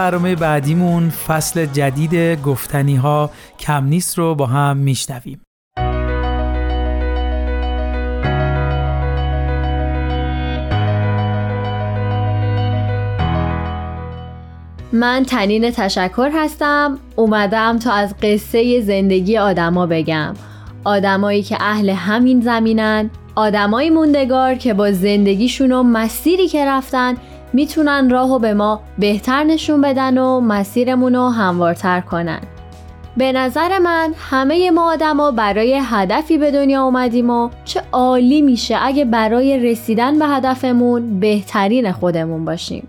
برنامه 0.05 0.35
بعدیمون 0.35 1.09
فصل 1.09 1.65
جدید 1.65 2.41
گفتنی 2.41 2.95
ها 2.95 3.29
کم 3.59 3.85
نیست 3.85 4.17
رو 4.17 4.35
با 4.35 4.45
هم 4.45 4.77
میشنویم. 4.77 5.41
من 14.93 15.23
تنین 15.27 15.71
تشکر 15.71 16.29
هستم. 16.33 16.99
اومدم 17.15 17.79
تا 17.79 17.93
از 17.93 18.15
قصه 18.21 18.81
زندگی 18.81 19.37
آدما 19.37 19.85
بگم. 19.85 20.33
آدمایی 20.83 21.43
که 21.43 21.57
اهل 21.59 21.89
همین 21.89 22.41
زمینن 22.41 23.09
آدمایی 23.35 23.89
موندگار 23.89 24.55
که 24.55 24.73
با 24.73 24.91
زندگیشون 24.91 25.71
و 25.71 25.83
مسیری 25.83 26.47
که 26.47 26.65
رفتن 26.65 27.15
می‌تونن 27.55 28.09
راهو 28.09 28.39
به 28.39 28.53
ما 28.53 28.81
بهتر 28.99 29.43
نشون 29.43 29.81
بدن 29.81 30.17
و 30.17 30.39
مسیرمون 30.39 31.15
رو 31.15 31.29
هموارتر 31.29 32.01
کنن. 32.01 32.39
به 33.17 33.31
نظر 33.31 33.79
من 33.79 34.13
همه 34.29 34.71
ما 34.71 34.91
آدما 34.91 35.31
برای 35.31 35.81
هدفی 35.83 36.37
به 36.37 36.51
دنیا 36.51 36.83
اومدیم 36.83 37.29
و 37.29 37.49
چه 37.65 37.81
عالی 37.91 38.41
میشه 38.41 38.77
اگه 38.81 39.05
برای 39.05 39.71
رسیدن 39.71 40.19
به 40.19 40.25
هدفمون 40.27 41.19
بهترین 41.19 41.91
خودمون 41.91 42.45
باشیم. 42.45 42.87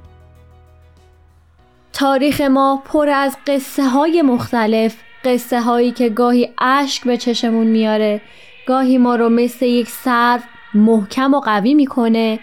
تاریخ 1.92 2.40
ما 2.40 2.82
پر 2.84 3.08
از 3.08 3.36
قصه 3.46 3.88
های 3.88 4.22
مختلف 4.22 4.96
قصه 5.24 5.60
هایی 5.60 5.90
که 5.90 6.08
گاهی 6.08 6.48
اشک 6.58 7.04
به 7.04 7.16
چشمون 7.16 7.66
میاره 7.66 8.20
گاهی 8.68 8.98
ما 8.98 9.16
رو 9.16 9.28
مثل 9.28 9.66
یک 9.66 9.88
سر 9.88 10.40
محکم 10.74 11.34
و 11.34 11.40
قوی 11.40 11.74
می‌کنه 11.74 12.38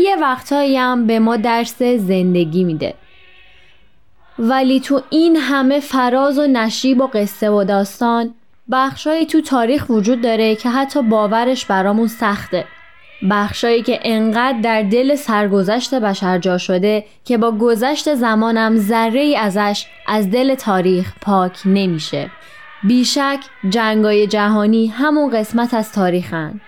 یه 0.00 0.16
وقتهایی 0.16 0.76
هم 0.76 1.06
به 1.06 1.18
ما 1.18 1.36
درس 1.36 1.82
زندگی 1.82 2.64
میده. 2.64 2.94
ولی 4.38 4.80
تو 4.80 5.02
این 5.10 5.36
همه 5.36 5.80
فراز 5.80 6.38
و 6.38 6.46
نشیب 6.46 7.00
و 7.00 7.06
قصه 7.06 7.50
و 7.50 7.64
داستان 7.64 8.34
بخشایی 8.70 9.26
تو 9.26 9.40
تاریخ 9.40 9.90
وجود 9.90 10.20
داره 10.20 10.54
که 10.54 10.70
حتی 10.70 11.02
باورش 11.02 11.66
برامون 11.66 12.06
سخته. 12.06 12.64
بخشایی 13.30 13.82
که 13.82 14.00
انقدر 14.02 14.60
در 14.60 14.82
دل 14.82 15.14
سرگذشت 15.14 15.94
بشر 15.94 16.38
جا 16.38 16.58
شده 16.58 17.04
که 17.24 17.38
با 17.38 17.52
گذشت 17.52 18.14
زمانم 18.14 18.76
ذره 18.76 19.20
ای 19.20 19.36
ازش 19.36 19.86
از 20.06 20.30
دل 20.30 20.54
تاریخ 20.54 21.12
پاک 21.20 21.60
نمیشه. 21.64 22.30
بیشک 22.84 23.38
جنگای 23.68 24.26
جهانی 24.26 24.86
همون 24.86 25.30
قسمت 25.30 25.74
از 25.74 25.92
تاریخن. 25.92 26.60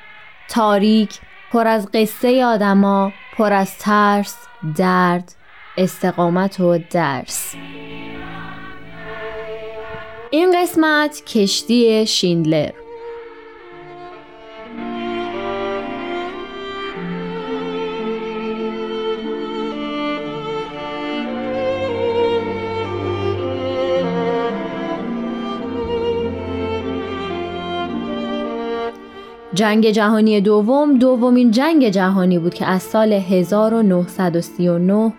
تاریک 0.49 1.21
پر 1.53 1.67
از 1.67 1.89
قصه 1.95 2.45
آدما 2.45 3.13
پر 3.37 3.53
از 3.53 3.79
ترس 3.79 4.37
درد 4.77 5.33
استقامت 5.77 6.61
و 6.61 6.79
درس. 6.91 7.55
این 10.31 10.63
قسمت 10.63 11.23
کشتی 11.27 12.07
شیندلر. 12.07 12.86
جنگ 29.57 29.91
جهانی 29.91 30.41
دوم 30.41 30.99
دومین 30.99 31.51
جنگ 31.51 31.89
جهانی 31.89 32.39
بود 32.39 32.55
که 32.55 32.67
از 32.67 32.83
سال 32.83 33.13
1939 33.13 35.13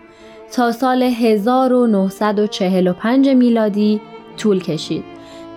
تا 0.52 0.72
سال 0.72 1.02
1945 1.02 3.28
میلادی 3.28 4.00
طول 4.36 4.60
کشید. 4.60 5.04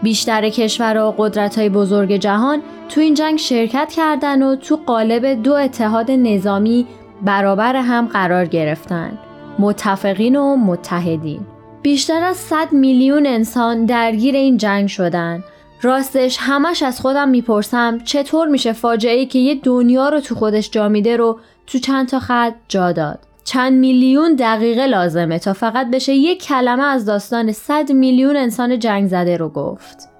بیشتر 0.04 0.50
کشور 0.50 0.98
و 0.98 1.15
قدرت 1.17 1.58
های 1.58 1.70
بزرگ 1.70 2.12
جهان 2.12 2.62
تو 2.89 3.02
این 3.02 3.13
جنگ 3.13 3.39
شرکت 3.39 3.94
کردن 3.96 4.44
و 4.44 4.56
تو 4.56 4.80
قالب 4.86 5.44
دو 5.44 5.54
اتحاد 5.54 6.12
نظامی 6.12 6.88
برابر 7.22 7.76
هم 7.76 8.08
قرار 8.08 8.46
گرفتن. 8.46 9.17
متفقین 9.60 10.36
و 10.36 10.56
متحدین. 10.56 11.41
بیشتر 11.82 12.24
از 12.24 12.38
100 12.38 12.72
میلیون 12.72 13.28
انسان 13.28 13.86
درگیر 13.86 14.36
این 14.36 14.58
جنگ 14.58 14.88
شدند 14.88 15.44
راستش 15.84 16.38
همش 16.39 16.84
از 16.84 17.02
خودم 17.02 17.30
می‌پرسم 17.30 18.00
چطور 18.00 18.48
میشه 18.48 18.74
فاجعه 18.74 19.15
ای 19.15 19.26
که 19.26 19.39
یه 19.39 19.56
دنیا 19.56 20.10
رو 20.10 20.20
تو 20.20 20.36
خودش 20.36 20.70
جا 20.70 20.89
میده 20.89 21.17
رو 21.17 21.39
تو 21.67 21.80
چند 21.80 22.08
تا 22.08 22.20
خط 22.20 22.54
جا 22.67 22.91
داد؟ 22.91 23.20
چند 23.44 23.74
میلیون 23.74 24.36
دقیقه 24.36 24.88
لازمه 24.88 25.39
تا 25.39 25.54
فقط 25.54 25.91
بشه 25.91 26.13
یک 26.13 26.44
کلمه 26.44 26.84
از 26.84 27.06
داستان 27.06 27.52
100 27.52 27.91
میلیون 27.91 28.36
انسان 28.36 28.80
جنگ 28.80 29.08
زده 29.08 29.38
رو 29.38 29.50
گفت. 29.50 30.11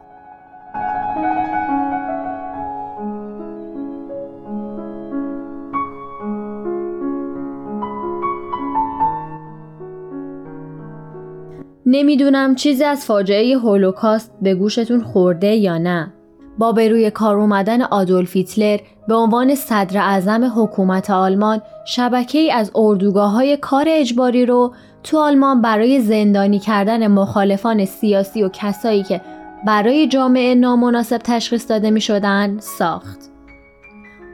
نمی‌دونم 11.86 12.56
چیزی 12.56 12.84
از 12.84 13.06
فاجعه 13.06 13.58
هولوکاست 13.58 14.32
به 14.41 14.56
گوشتون 14.56 15.02
خورده 15.04 15.56
یا 15.56 15.78
نه. 15.78 16.13
با 16.58 16.72
به 16.72 16.89
روی 16.89 17.12
کار 17.12 17.39
اومدن 17.39 17.82
آدولف 17.82 18.36
هیتلر 18.36 18.80
به 19.08 19.15
عنوان 19.15 19.56
صدر 19.56 19.98
اعظم 19.98 20.52
حکومت 20.56 21.10
آلمان 21.10 21.62
شبکه 21.86 22.39
ای 22.39 22.52
از 22.52 22.72
اردوگاه 22.76 23.32
های 23.32 23.58
کار 23.58 23.86
اجباری 23.88 24.46
رو 24.46 24.74
تو 25.04 25.17
آلمان 25.17 25.62
برای 25.62 26.02
زندانی 26.02 26.60
کردن 26.60 27.08
مخالفان 27.08 27.86
سیاسی 27.86 28.44
و 28.44 28.50
کسایی 28.54 29.04
که 29.04 29.22
برای 29.65 30.08
جامعه 30.08 30.56
نامناسب 30.56 31.17
تشخیص 31.17 31.70
داده 31.70 31.91
می 31.91 32.02
شدن 32.02 32.58
ساخت. 32.60 33.20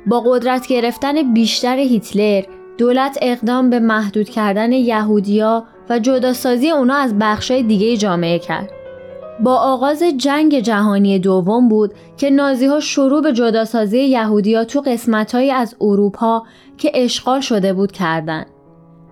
با 0.08 0.20
قدرت 0.20 0.68
گرفتن 0.68 1.34
بیشتر 1.34 1.78
هیتلر 1.78 2.44
دولت 2.78 3.18
اقدام 3.22 3.70
به 3.70 3.80
محدود 3.80 4.30
کردن 4.30 4.72
یهودیا 4.72 5.64
و 5.90 6.00
جداسازی 6.00 6.70
اونا 6.70 6.96
از 6.96 7.20
بخشای 7.20 7.64
دیگه 7.64 7.98
جامعه 7.98 8.40
کرد. 8.40 8.70
با 9.40 9.56
آغاز 9.56 10.04
جنگ 10.18 10.60
جهانی 10.60 11.20
دوم 11.20 11.70
بود 11.70 11.94
که 12.18 12.30
نازی 12.30 12.66
ها 12.66 12.80
شروع 12.80 13.22
به 13.22 13.34
جداسازی 13.34 14.00
یهودیا 14.00 14.66
تو 14.66 14.82
قسمتهایی 14.82 15.52
از 15.52 15.76
اروپا 15.82 16.44
که 16.78 16.92
اشغال 16.94 17.40
شده 17.40 17.74
بود 17.74 17.92
کردند. 17.92 18.46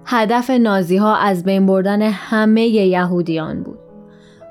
هدف 0.06 0.50
نازی 0.50 0.98
ها 0.98 1.16
از 1.16 1.44
بین 1.44 1.66
بردن 1.66 2.02
همه 2.02 2.68
یهودیان 2.68 3.64
بود. 3.64 3.80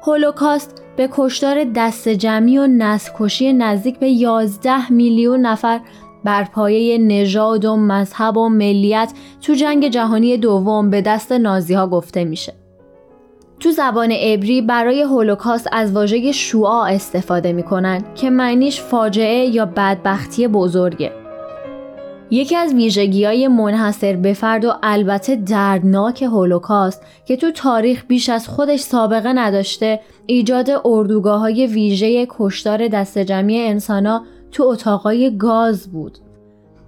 هولوکاست 0.06 0.82
به 0.96 1.08
کشتار 1.12 1.64
دست 1.76 2.08
جمعی 2.08 2.58
و 2.58 2.66
نسل 2.66 3.12
کشی 3.18 3.52
نزدیک 3.52 3.98
به 3.98 4.08
11 4.08 4.92
میلیون 4.92 5.40
نفر 5.40 5.80
بر 6.24 6.44
پایه 6.44 6.98
نژاد 6.98 7.64
و 7.64 7.76
مذهب 7.76 8.36
و 8.36 8.48
ملیت 8.48 9.12
تو 9.42 9.54
جنگ 9.54 9.88
جهانی 9.88 10.36
دوم 10.36 10.90
به 10.90 11.02
دست 11.02 11.32
نازی 11.32 11.74
ها 11.74 11.86
گفته 11.86 12.24
میشه. 12.24 12.52
تو 13.60 13.70
زبان 13.70 14.12
عبری 14.12 14.62
برای 14.62 15.02
هولوکاست 15.02 15.68
از 15.72 15.92
واژه 15.92 16.32
شوعا 16.32 16.86
استفاده 16.86 17.52
می‌کنن 17.52 18.04
که 18.14 18.30
معنیش 18.30 18.80
فاجعه 18.80 19.46
یا 19.46 19.66
بدبختی 19.66 20.48
بزرگه. 20.48 21.12
یکی 22.30 22.56
از 22.56 22.74
ویژگی 22.74 23.24
های 23.24 23.48
منحصر 23.48 24.16
به 24.16 24.32
فرد 24.32 24.64
و 24.64 24.72
البته 24.82 25.36
دردناک 25.36 26.22
هولوکاست 26.22 27.02
که 27.26 27.36
تو 27.36 27.50
تاریخ 27.50 28.04
بیش 28.08 28.28
از 28.28 28.48
خودش 28.48 28.80
سابقه 28.80 29.32
نداشته 29.32 30.00
ایجاد 30.26 30.70
اردوگاه 30.84 31.40
های 31.40 31.66
ویژه 31.66 32.26
کشتار 32.30 32.88
دست 32.88 33.18
جمعی 33.18 33.60
انسانا 33.60 34.24
تو 34.54 34.62
اتاقای 34.62 35.36
گاز 35.38 35.92
بود. 35.92 36.18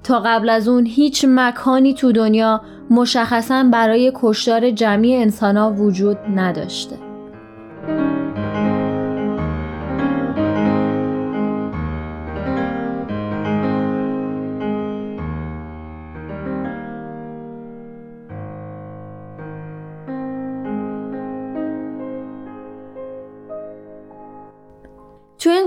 تا 0.04 0.20
قبل 0.20 0.48
از 0.48 0.68
اون 0.68 0.86
هیچ 0.86 1.24
مکانی 1.28 1.94
تو 1.94 2.12
دنیا 2.12 2.60
مشخصا 2.90 3.64
برای 3.72 4.12
کشتار 4.14 4.70
جمعی 4.70 5.16
انسانها 5.16 5.72
وجود 5.72 6.18
نداشته. 6.36 6.96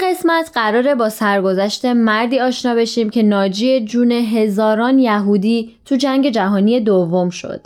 قسمت 0.09 0.51
قراره 0.53 0.95
با 0.95 1.09
سرگذشت 1.09 1.85
مردی 1.85 2.39
آشنا 2.39 2.75
بشیم 2.75 3.09
که 3.09 3.23
ناجی 3.23 3.85
جون 3.85 4.11
هزاران 4.11 4.99
یهودی 4.99 5.75
تو 5.85 5.95
جنگ 5.95 6.29
جهانی 6.29 6.79
دوم 6.79 7.29
شد. 7.29 7.61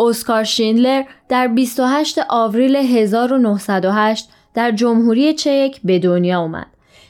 اسکار 0.00 0.44
شیندلر 0.44 1.04
در 1.28 1.48
28 1.48 2.18
آوریل 2.28 2.76
1908 2.76 4.28
در 4.54 4.70
جمهوری 4.70 5.34
چک 5.34 5.80
به 5.84 5.98
دنیا 5.98 6.40
اومد. 6.40 6.66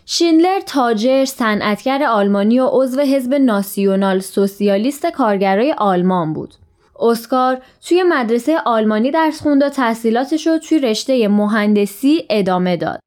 شیندلر 0.06 0.60
تاجر، 0.66 1.24
صنعتگر 1.24 2.02
آلمانی 2.02 2.60
و 2.60 2.68
عضو 2.72 3.00
حزب 3.00 3.34
ناسیونال 3.34 4.18
سوسیالیست 4.18 5.06
کارگرای 5.06 5.74
آلمان 5.78 6.32
بود. 6.32 6.54
اسکار 7.00 7.62
توی 7.88 8.02
مدرسه 8.02 8.58
آلمانی 8.64 9.10
درس 9.10 9.42
خوند 9.42 9.62
و 9.62 9.68
تحصیلاتش 9.68 10.46
رو 10.46 10.58
توی 10.58 10.78
رشته 10.78 11.28
مهندسی 11.28 12.26
ادامه 12.30 12.76
داد. 12.76 13.00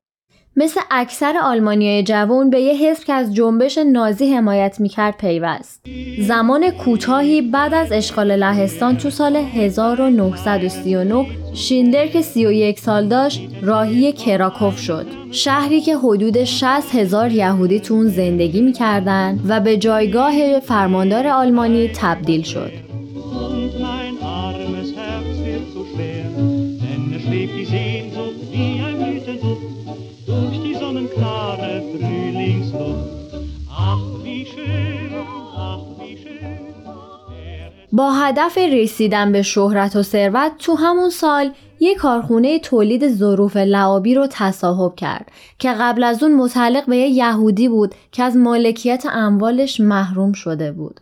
مثل 0.58 0.82
اکثر 0.92 1.38
آلمانیای 1.44 2.04
جوان 2.04 2.50
به 2.50 2.62
یه 2.62 2.74
حزب 2.74 3.04
که 3.04 3.14
از 3.14 3.36
جنبش 3.36 3.78
نازی 3.78 4.34
حمایت 4.34 4.80
می‌کرد 4.80 5.18
پیوست. 5.18 5.86
زمان 6.20 6.70
کوتاهی 6.70 7.42
بعد 7.42 7.74
از 7.74 7.92
اشغال 7.92 8.36
لهستان 8.36 8.98
تو 8.98 9.10
سال 9.10 9.36
1939 9.36 11.26
شیندر 11.54 12.08
که 12.08 12.22
31 12.22 12.80
سال 12.80 13.08
داشت 13.08 13.42
راهی 13.62 14.12
کراکوف 14.12 14.80
شد. 14.80 15.06
شهری 15.32 15.82
که 15.82 15.98
حدود 15.98 16.44
60 16.44 16.96
هزار 16.96 17.32
یهودی 17.32 17.80
تو 17.80 17.94
اون 17.94 18.08
زندگی 18.08 18.62
می‌کردن 18.62 19.40
و 19.48 19.60
به 19.60 19.78
جایگاه 19.78 20.60
فرماندار 20.60 21.28
آلمانی 21.28 21.88
تبدیل 21.88 22.42
شد. 22.42 22.93
با 37.94 38.12
هدف 38.12 38.58
رسیدن 38.58 39.32
به 39.32 39.42
شهرت 39.42 39.96
و 39.96 40.04
ثروت 40.04 40.52
تو 40.60 40.76
همون 40.76 41.10
سال 41.10 41.52
یک 41.80 41.98
کارخونه 41.98 42.60
تولید 42.60 43.08
ظروف 43.08 43.58
لعابی 43.58 44.16
رو 44.16 44.28
تصاحب 44.32 44.96
کرد 44.96 45.32
که 45.60 45.72
قبل 45.72 46.04
از 46.04 46.24
اون 46.24 46.36
متعلق 46.36 46.86
به 46.86 46.98
یه 46.98 47.08
یهودی 47.08 47.70
بود 47.70 47.96
که 48.12 48.24
از 48.24 48.38
مالکیت 48.38 49.06
اموالش 49.12 49.80
محروم 49.80 50.34
شده 50.34 50.72
بود. 50.72 51.00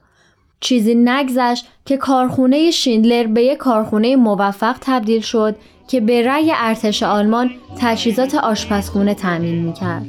چیزی 0.59 0.95
نگذشت 0.95 1.65
که 1.85 1.97
کارخونه 1.97 2.71
شیندلر 2.71 3.27
به 3.27 3.43
یک 3.43 3.57
کارخونه 3.57 4.15
موفق 4.15 4.75
تبدیل 4.81 5.21
شد 5.21 5.55
که 5.87 6.01
به 6.01 6.27
رأی 6.27 6.51
ارتش 6.55 7.03
آلمان 7.03 7.51
تجهیزات 7.79 8.35
آشپزخونه 8.35 9.13
تأمین 9.13 9.65
می‌کرد. 9.65 10.05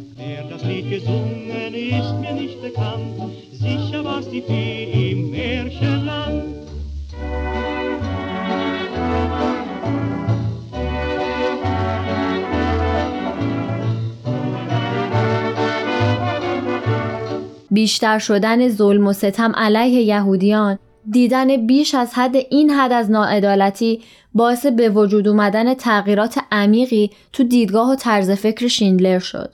بیشتر 17.73 18.19
شدن 18.19 18.69
ظلم 18.69 19.07
و 19.07 19.13
ستم 19.13 19.53
علیه 19.57 20.03
یهودیان 20.03 20.79
دیدن 21.11 21.67
بیش 21.67 21.95
از 21.95 22.15
حد 22.15 22.37
این 22.37 22.71
حد 22.71 22.93
از 22.93 23.11
ناعدالتی 23.11 24.01
باعث 24.35 24.67
به 24.67 24.89
وجود 24.89 25.29
اومدن 25.29 25.75
تغییرات 25.75 26.39
عمیقی 26.53 27.11
تو 27.33 27.45
دیدگاه 27.45 27.91
و 27.91 27.95
طرز 27.95 28.31
فکر 28.31 28.69
شیندلر 28.69 29.19
شد. 29.19 29.53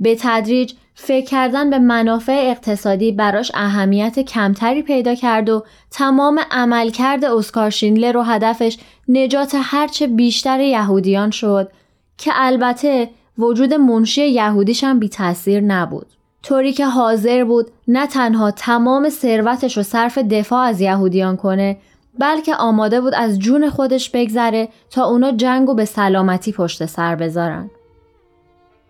به 0.00 0.16
تدریج 0.20 0.72
فکر 0.94 1.26
کردن 1.26 1.70
به 1.70 1.78
منافع 1.78 2.46
اقتصادی 2.50 3.12
براش 3.12 3.50
اهمیت 3.54 4.18
کمتری 4.18 4.82
پیدا 4.82 5.14
کرد 5.14 5.48
و 5.48 5.64
تمام 5.90 6.40
عملکرد 6.50 7.24
اسکار 7.24 7.70
شیندلر 7.70 8.16
و 8.16 8.22
هدفش 8.22 8.78
نجات 9.08 9.56
هرچه 9.62 10.06
بیشتر 10.06 10.60
یهودیان 10.60 11.30
شد 11.30 11.72
که 12.18 12.30
البته 12.34 13.10
وجود 13.38 13.74
منشی 13.74 14.28
یهودیش 14.28 14.84
هم 14.84 14.98
بی 14.98 15.08
تاثیر 15.08 15.60
نبود. 15.60 16.06
طوری 16.48 16.72
که 16.72 16.86
حاضر 16.86 17.44
بود 17.44 17.70
نه 17.88 18.06
تنها 18.06 18.50
تمام 18.50 19.08
ثروتش 19.08 19.76
رو 19.76 19.82
صرف 19.82 20.18
دفاع 20.18 20.60
از 20.60 20.80
یهودیان 20.80 21.36
کنه 21.36 21.76
بلکه 22.18 22.54
آماده 22.54 23.00
بود 23.00 23.14
از 23.14 23.38
جون 23.38 23.70
خودش 23.70 24.10
بگذره 24.10 24.68
تا 24.90 25.04
اونا 25.04 25.32
جنگ 25.32 25.68
و 25.68 25.74
به 25.74 25.84
سلامتی 25.84 26.52
پشت 26.52 26.86
سر 26.86 27.14
بذارن. 27.14 27.70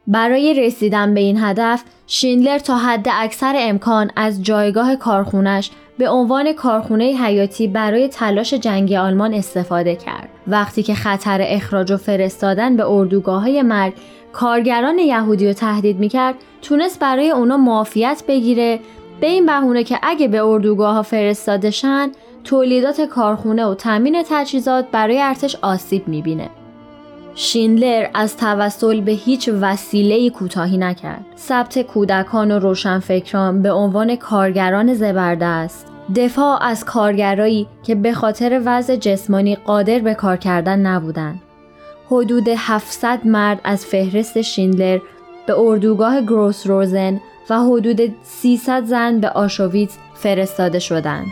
برای 0.07 0.55
رسیدن 0.55 1.15
به 1.15 1.21
این 1.21 1.39
هدف 1.43 1.85
شیندلر 2.07 2.59
تا 2.59 2.77
حد 2.77 3.07
اکثر 3.13 3.55
امکان 3.59 4.11
از 4.17 4.43
جایگاه 4.43 4.97
کارخونش 4.97 5.71
به 5.99 6.09
عنوان 6.09 6.53
کارخونه 6.53 7.05
حیاتی 7.05 7.69
برای 7.69 8.09
تلاش 8.09 8.55
جنگی 8.55 8.97
آلمان 8.97 9.35
استفاده 9.35 9.97
کرد. 9.97 10.29
وقتی 10.47 10.83
که 10.83 10.95
خطر 10.95 11.39
اخراج 11.43 11.93
و 11.93 11.97
فرستادن 11.97 12.77
به 12.77 12.91
اردوگاه 12.91 13.43
های 13.43 13.63
مرگ 13.63 13.93
کارگران 14.33 14.99
یهودی 14.99 15.47
رو 15.47 15.53
تهدید 15.53 15.99
می‌کرد 15.99 16.35
تونست 16.62 17.01
برای 17.01 17.31
اونا 17.31 17.57
معافیت 17.57 18.22
بگیره 18.29 18.81
به 19.20 19.26
این 19.26 19.47
بهونه 19.47 19.85
که 19.85 19.99
اگه 20.03 20.29
به 20.29 20.45
اردوگاه 20.45 20.95
ها 20.95 21.03
فرستاده 21.03 21.70
شن 21.70 22.11
تولیدات 22.45 23.01
کارخونه 23.01 23.66
و 23.66 23.74
تامین 23.74 24.22
تجهیزات 24.31 24.87
برای 24.93 25.20
ارتش 25.20 25.57
آسیب 25.62 26.09
می‌بینه. 26.09 26.51
شیندلر 27.35 28.09
از 28.14 28.37
توسل 28.37 29.01
به 29.01 29.12
هیچ 29.12 29.51
وسیله 29.61 30.31
کوتاهی 30.31 30.79
نکرد. 30.79 31.24
ثبت 31.37 31.79
کودکان 31.83 32.51
و 32.51 32.59
روشنفکران 32.59 33.62
به 33.62 33.72
عنوان 33.72 34.16
کارگران 34.16 34.95
زبردست 34.95 35.87
دفاع 36.16 36.62
از 36.62 36.85
کارگرایی 36.85 37.66
که 37.83 37.95
به 37.95 38.12
خاطر 38.12 38.62
وضع 38.64 38.97
جسمانی 38.97 39.57
قادر 39.57 39.99
به 39.99 40.14
کار 40.14 40.37
کردن 40.37 40.79
نبودند. 40.79 41.43
حدود 42.11 42.49
700 42.49 43.27
مرد 43.27 43.61
از 43.65 43.87
فهرست 43.87 44.41
شیندلر 44.41 44.99
به 45.47 45.59
اردوگاه 45.59 46.23
گروس 46.23 46.67
روزن 46.67 47.21
و 47.51 47.59
حدود 47.61 48.15
300 48.23 48.85
زن 48.85 49.21
به 49.21 49.29
آشویتز 49.29 49.95
فرستاده 50.15 50.79
شدند. 50.79 51.27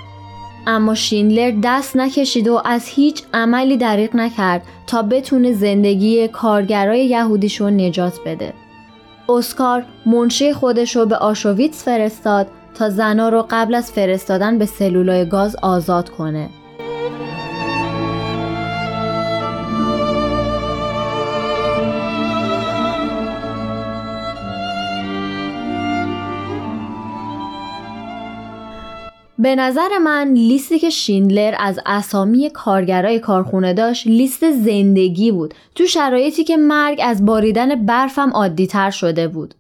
اما 0.67 0.95
شیندلر 0.95 1.53
دست 1.63 1.97
نکشید 1.97 2.49
و 2.49 2.63
از 2.65 2.89
هیچ 2.89 3.23
عملی 3.35 3.77
دریق 3.77 4.17
نکرد 4.17 4.63
تا 4.87 5.03
بتونه 5.03 5.53
زندگی 5.53 6.29
کارگرای 6.29 7.07
یهودیشو 7.07 7.71
نجات 7.71 8.19
بده. 8.27 8.53
اسکار 9.29 9.85
منشی 10.07 10.53
خودش 10.53 10.97
رو 10.97 11.07
به 11.07 11.17
آشویتس 11.17 11.85
فرستاد 11.85 12.47
تا 12.75 12.91
زنا 12.91 13.29
رو 13.29 13.47
قبل 13.51 13.75
از 13.75 13.93
فرستادن 13.93 14.59
به 14.59 14.67
سلولای 14.67 15.29
گاز 15.29 15.57
آزاد 15.63 16.09
کنه. 16.09 16.49
به 29.39 29.55
نظر 29.55 29.99
من 29.99 30.33
لیستی 30.33 30.79
که 30.79 30.91
شیندلر 30.91 31.55
از 31.59 31.81
اسامی 31.87 32.51
کارگرای 32.51 33.21
کارخونه 33.21 33.75
داشت 33.75 34.07
لیست 34.07 34.51
زندگی 34.51 35.33
بود 35.33 35.55
تو 35.75 35.87
شرایطی 35.87 36.45
که 36.45 36.57
مرگ 36.57 37.01
از 37.03 37.25
باریدن 37.25 37.87
برفم 37.87 38.31
عادی 38.31 38.67
تر 38.67 38.91
شده 38.91 39.29
بود. 39.29 39.55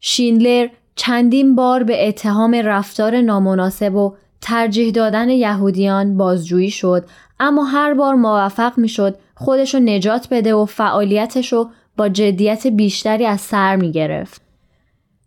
شیندلر 0.00 0.68
چندین 0.96 1.54
بار 1.54 1.82
به 1.82 2.08
اتهام 2.08 2.54
رفتار 2.54 3.20
نامناسب 3.20 3.94
و 3.94 4.14
ترجیح 4.40 4.90
دادن 4.90 5.28
یهودیان 5.28 6.16
بازجویی 6.16 6.70
شد 6.70 7.04
اما 7.40 7.64
هر 7.64 7.94
بار 7.94 8.14
موفق 8.14 8.78
می 8.78 8.88
شد 8.88 9.18
خودشو 9.34 9.78
نجات 9.78 10.28
بده 10.30 10.54
و 10.54 10.64
فعالیتشو 10.64 11.68
با 11.96 12.08
جدیت 12.08 12.66
بیشتری 12.66 13.26
از 13.26 13.40
سر 13.40 13.76
می 13.76 13.92
گرفت. 13.92 14.42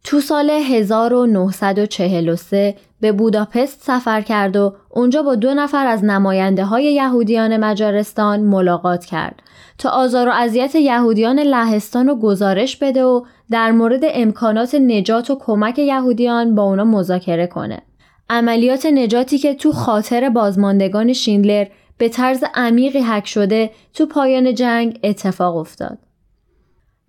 تو 0.04 0.20
سال 0.20 0.49
1943 0.49 2.76
به 3.04 3.12
بوداپست 3.12 3.82
سفر 3.82 4.22
کرد 4.22 4.56
و 4.56 4.76
اونجا 4.89 5.22
با 5.24 5.36
دو 5.36 5.54
نفر 5.54 5.88
از 5.88 6.04
نماینده 6.04 6.66
های 6.66 6.84
یهودیان 6.93 7.58
مجارستان 7.58 8.41
ملاقات 8.41 9.06
کرد 9.06 9.43
تا 9.78 9.89
آزار 9.89 10.28
و 10.28 10.32
اذیت 10.32 10.76
یهودیان 10.76 11.39
لهستان 11.39 12.08
رو 12.08 12.16
گزارش 12.16 12.78
بده 12.78 13.04
و 13.04 13.22
در 13.51 13.72
مورد 13.72 14.01
امکانات 14.04 14.76
نجات 14.76 15.30
و 15.30 15.36
کمک 15.39 15.80
یهودیان 15.80 16.56
با 16.56 16.64
اونا 16.64 16.84
مذاکره 16.84 17.47
کنه. 17.47 17.82
عملیات 18.30 18.86
نجاتی 18.86 19.38
که 19.38 19.54
تو 19.54 19.72
خاطر 19.72 20.30
بازماندگان 20.30 21.14
شیندلر 21.14 21.68
به 21.97 22.10
طرز 22.10 22.43
عمیقی 22.56 22.99
حک 22.99 23.28
شده 23.28 23.72
تو 23.93 24.06
پایان 24.06 24.56
جنگ 24.56 24.99
اتفاق 25.04 25.58
افتاد. 25.58 25.97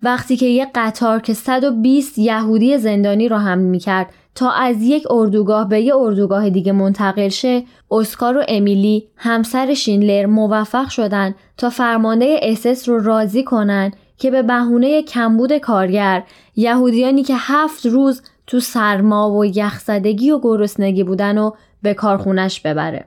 وقتی 0.05 0.37
که 0.37 0.45
یک 0.45 0.69
قطار 0.75 1.19
که 1.19 1.33
120 1.33 2.17
یهودی 2.17 2.77
زندانی 2.77 3.27
را 3.27 3.39
حمل 3.39 3.63
می 3.63 3.79
کرد 3.79 4.09
تا 4.35 4.51
از 4.51 4.81
یک 4.81 5.03
اردوگاه 5.09 5.69
به 5.69 5.81
یک 5.81 5.93
اردوگاه 5.95 6.49
دیگه 6.49 6.71
منتقل 6.71 7.29
شه 7.29 7.63
اسکار 7.91 8.37
و 8.37 8.43
امیلی 8.47 9.07
همسر 9.15 9.73
شینلر 9.73 10.25
موفق 10.25 10.89
شدن 10.89 11.35
تا 11.57 11.69
فرمانده 11.69 12.39
اسس 12.41 12.89
رو 12.89 12.99
راضی 12.99 13.43
کنن 13.43 13.91
که 14.17 14.31
به 14.31 14.43
بهونه 14.43 15.01
کمبود 15.01 15.57
کارگر 15.57 16.23
یهودیانی 16.55 17.23
که 17.23 17.33
هفت 17.37 17.85
روز 17.85 18.21
تو 18.47 18.59
سرما 18.59 19.31
و 19.31 19.45
یخزدگی 19.45 20.31
و 20.31 20.39
گرسنگی 20.39 21.03
بودن 21.03 21.37
و 21.37 21.51
به 21.81 21.93
کارخونش 21.93 22.59
ببره. 22.59 23.05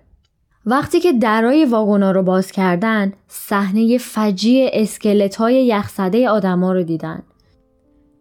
وقتی 0.71 1.01
که 1.01 1.12
درای 1.12 1.64
واگونا 1.64 2.11
رو 2.11 2.23
باز 2.23 2.53
کردن 2.53 3.12
صحنه 3.29 3.99
فجیع 3.99 4.71
اسکلت 4.73 5.37
های 5.37 5.66
یخزده 5.66 6.29
آدما 6.29 6.73
رو 6.73 6.83
دیدن. 6.83 7.23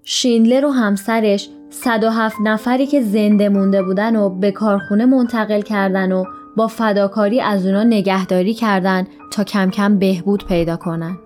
شیندلر 0.04 0.66
و 0.66 0.72
همسرش 0.72 1.50
107 1.70 2.36
نفری 2.44 2.88
که 2.88 3.02
زنده 3.02 3.50
مونده 3.50 3.84
بودن 3.84 4.16
و 4.16 4.30
به 4.30 4.52
کارخونه 4.52 5.06
منتقل 5.06 5.62
کردن 5.62 6.12
و 6.12 6.24
با 6.56 6.68
فداکاری 6.68 7.42
از 7.42 7.66
اونا 7.66 7.84
نگهداری 7.84 8.54
کردن 8.54 9.08
تا 9.32 9.44
کم 9.44 9.70
کم 9.70 10.00
بهبود 10.00 10.46
پیدا 10.46 10.78
کنن. 10.78 11.18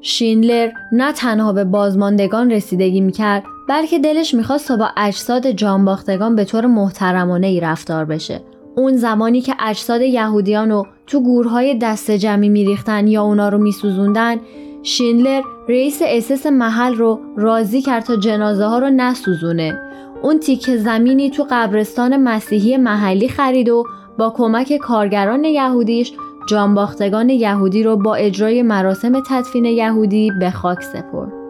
شیندلر 0.00 0.70
نه 0.92 1.12
تنها 1.12 1.52
به 1.52 1.64
بازماندگان 1.64 2.50
رسیدگی 2.50 3.00
می‌کرد 3.00 3.44
بلکه 3.68 3.98
دلش 3.98 4.34
می‌خواست 4.34 4.68
تا 4.68 4.76
با 4.76 4.88
اجساد 4.96 5.50
جانباختگان 5.50 6.36
به 6.36 6.44
طور 6.44 6.66
محترمانه 6.66 7.46
ای 7.46 7.60
رفتار 7.60 8.04
بشه 8.04 8.40
اون 8.76 8.96
زمانی 8.96 9.40
که 9.40 9.54
اجساد 9.60 10.00
یهودیان 10.00 10.70
رو 10.70 10.86
تو 11.06 11.20
گورهای 11.20 11.78
دست 11.78 12.10
جمعی 12.10 12.48
میریختن 12.48 13.06
یا 13.06 13.22
اونا 13.22 13.48
رو 13.48 13.58
میسوزوندن 13.58 14.40
شینلر 14.82 15.42
رئیس 15.68 16.02
اسس 16.04 16.46
محل 16.46 16.94
رو 16.94 17.20
راضی 17.36 17.82
کرد 17.82 18.04
تا 18.04 18.16
جنازه 18.16 18.64
ها 18.64 18.78
رو 18.78 18.90
نسوزونه 18.90 19.80
اون 20.22 20.38
تیکه 20.38 20.76
زمینی 20.76 21.30
تو 21.30 21.46
قبرستان 21.50 22.16
مسیحی 22.16 22.76
محلی 22.76 23.28
خرید 23.28 23.68
و 23.68 23.84
با 24.18 24.30
کمک 24.30 24.76
کارگران 24.76 25.44
یهودیش 25.44 26.12
جانباختگان 26.48 27.28
یهودی 27.28 27.82
رو 27.82 27.96
با 27.96 28.14
اجرای 28.14 28.62
مراسم 28.62 29.22
تدفین 29.28 29.64
یهودی 29.64 30.32
به 30.40 30.50
خاک 30.50 30.82
سپرد. 30.82 31.43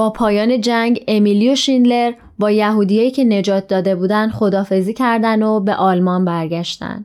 با 0.00 0.10
پایان 0.10 0.60
جنگ 0.60 1.04
امیلیو 1.08 1.54
شیندلر 1.54 2.12
با 2.38 2.50
یهودیایی 2.50 3.10
که 3.10 3.24
نجات 3.24 3.66
داده 3.66 3.94
بودن 3.94 4.30
خدافزی 4.30 4.94
کردن 4.94 5.42
و 5.42 5.60
به 5.60 5.74
آلمان 5.74 6.24
برگشتن. 6.24 7.04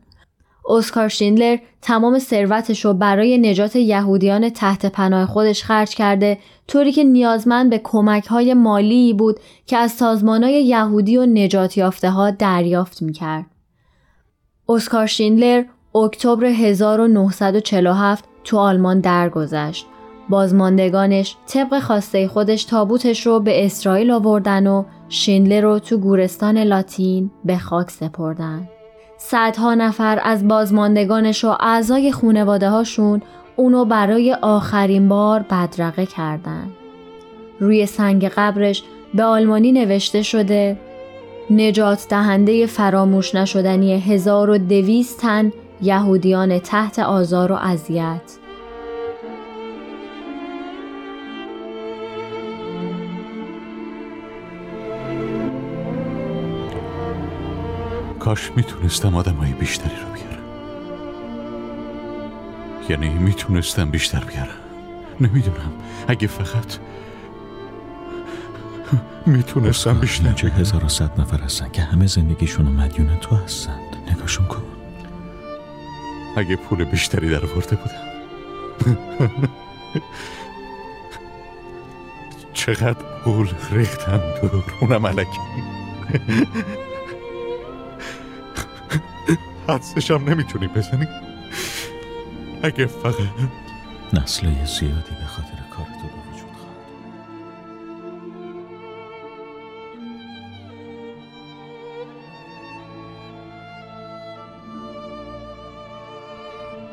اسکار 0.70 1.08
شیندلر 1.08 1.58
تمام 1.82 2.20
ثروتش 2.20 2.86
رو 2.86 2.94
برای 2.94 3.38
نجات 3.38 3.76
یهودیان 3.76 4.50
تحت 4.50 4.86
پناه 4.86 5.26
خودش 5.26 5.64
خرج 5.64 5.96
کرده 5.96 6.38
طوری 6.68 6.92
که 6.92 7.04
نیازمند 7.04 7.70
به 7.70 7.82
کمک 7.84 8.26
های 8.26 8.54
مالی 8.54 9.14
بود 9.14 9.40
که 9.66 9.78
از 9.78 9.92
سازمان 9.92 10.44
های 10.44 10.66
یهودی 10.66 11.18
و 11.18 11.26
نجات 11.26 11.78
یافته 11.78 12.10
ها 12.10 12.32
دریافت 12.32 13.02
می 13.02 13.14
کرد. 13.14 13.46
اسکار 14.70 15.06
شیندلر 15.06 15.64
اکتبر 15.96 16.46
1947 16.46 18.26
تو 18.44 18.58
آلمان 18.58 19.00
درگذشت. 19.00 19.86
بازماندگانش 20.30 21.36
طبق 21.48 21.80
خواسته 21.80 22.28
خودش 22.28 22.64
تابوتش 22.64 23.28
رو 23.28 23.40
به 23.40 23.66
اسرائیل 23.66 24.12
آوردن 24.12 24.68
و 24.68 24.84
شیندلر 25.10 25.62
رو 25.62 25.80
تو 25.80 25.98
گورستان 25.98 26.58
لاتین 26.58 27.32
به 27.46 27.58
خاک 27.58 27.92
سپردن. 27.92 28.70
صدها 29.18 29.74
نفر 29.74 30.20
از 30.24 30.48
بازماندگانش 30.48 31.46
و 31.46 31.56
اعضای 31.60 32.12
خونواده 32.12 32.70
هاشون 32.70 33.22
اونو 33.56 33.86
برای 33.86 34.34
آخرین 34.34 35.10
بار 35.10 35.46
بدرقه 35.52 36.06
کردن. 36.06 36.70
روی 37.60 37.86
سنگ 37.86 38.26
قبرش 38.26 38.84
به 39.14 39.24
آلمانی 39.24 39.72
نوشته 39.72 40.22
شده 40.22 40.78
نجات 41.50 42.08
دهنده 42.10 42.66
فراموش 42.66 43.36
نشدنی 43.36 43.94
1200 43.94 45.22
تن 45.22 45.52
یهودیان 45.82 46.60
تحت 46.60 47.00
آزار 47.00 47.52
و 47.52 47.56
اذیت 47.56 48.45
کاش 58.26 58.52
می‌تونستم 58.56 59.16
آدمای 59.16 59.52
بیشتری 59.52 59.96
رو 59.96 60.14
بیارم. 60.14 60.44
یعنی 62.90 63.10
می‌تونستم 63.10 63.90
بیشتر 63.90 64.24
بیارم. 64.24 64.58
نمی‌دونم. 65.22 65.74
اگه 66.08 66.28
فقط 66.28 66.78
می‌تونستم 69.26 70.00
بیشتر 70.00 70.32
چه 70.32 70.48
هزار 70.48 70.86
و 70.86 70.90
صد 70.90 71.22
نفر 71.22 71.38
هستن 71.38 71.70
که 71.70 71.82
همه 71.82 72.08
زندگیشون 72.08 72.66
مدیون 72.66 73.18
تو 73.18 73.36
هستند 73.36 73.96
نگاشون 74.12 74.48
کن. 74.48 74.64
اگه 76.38 76.56
پول 76.56 76.84
بیشتری 76.84 77.30
در 77.30 77.46
ورده 77.46 77.76
بودم. 77.76 78.06
چقدر 82.54 83.06
پول 83.24 83.50
ریختم 83.72 84.22
دور 84.42 84.64
اونم 84.82 85.08
علکی 85.08 85.40
حدسشم 89.68 90.24
نمی‌تونی 90.30 90.68
بزنی؟ 90.68 91.08
اگه 92.64 92.86
فقط 92.86 93.16
نسله 94.14 94.66
زیادی 94.66 95.16
به 95.20 95.26
خاطر 95.28 95.58
کار 95.72 95.86
تو 95.86 96.08
به 96.08 96.14
وجود 96.32 96.52
خواهد 96.58 96.86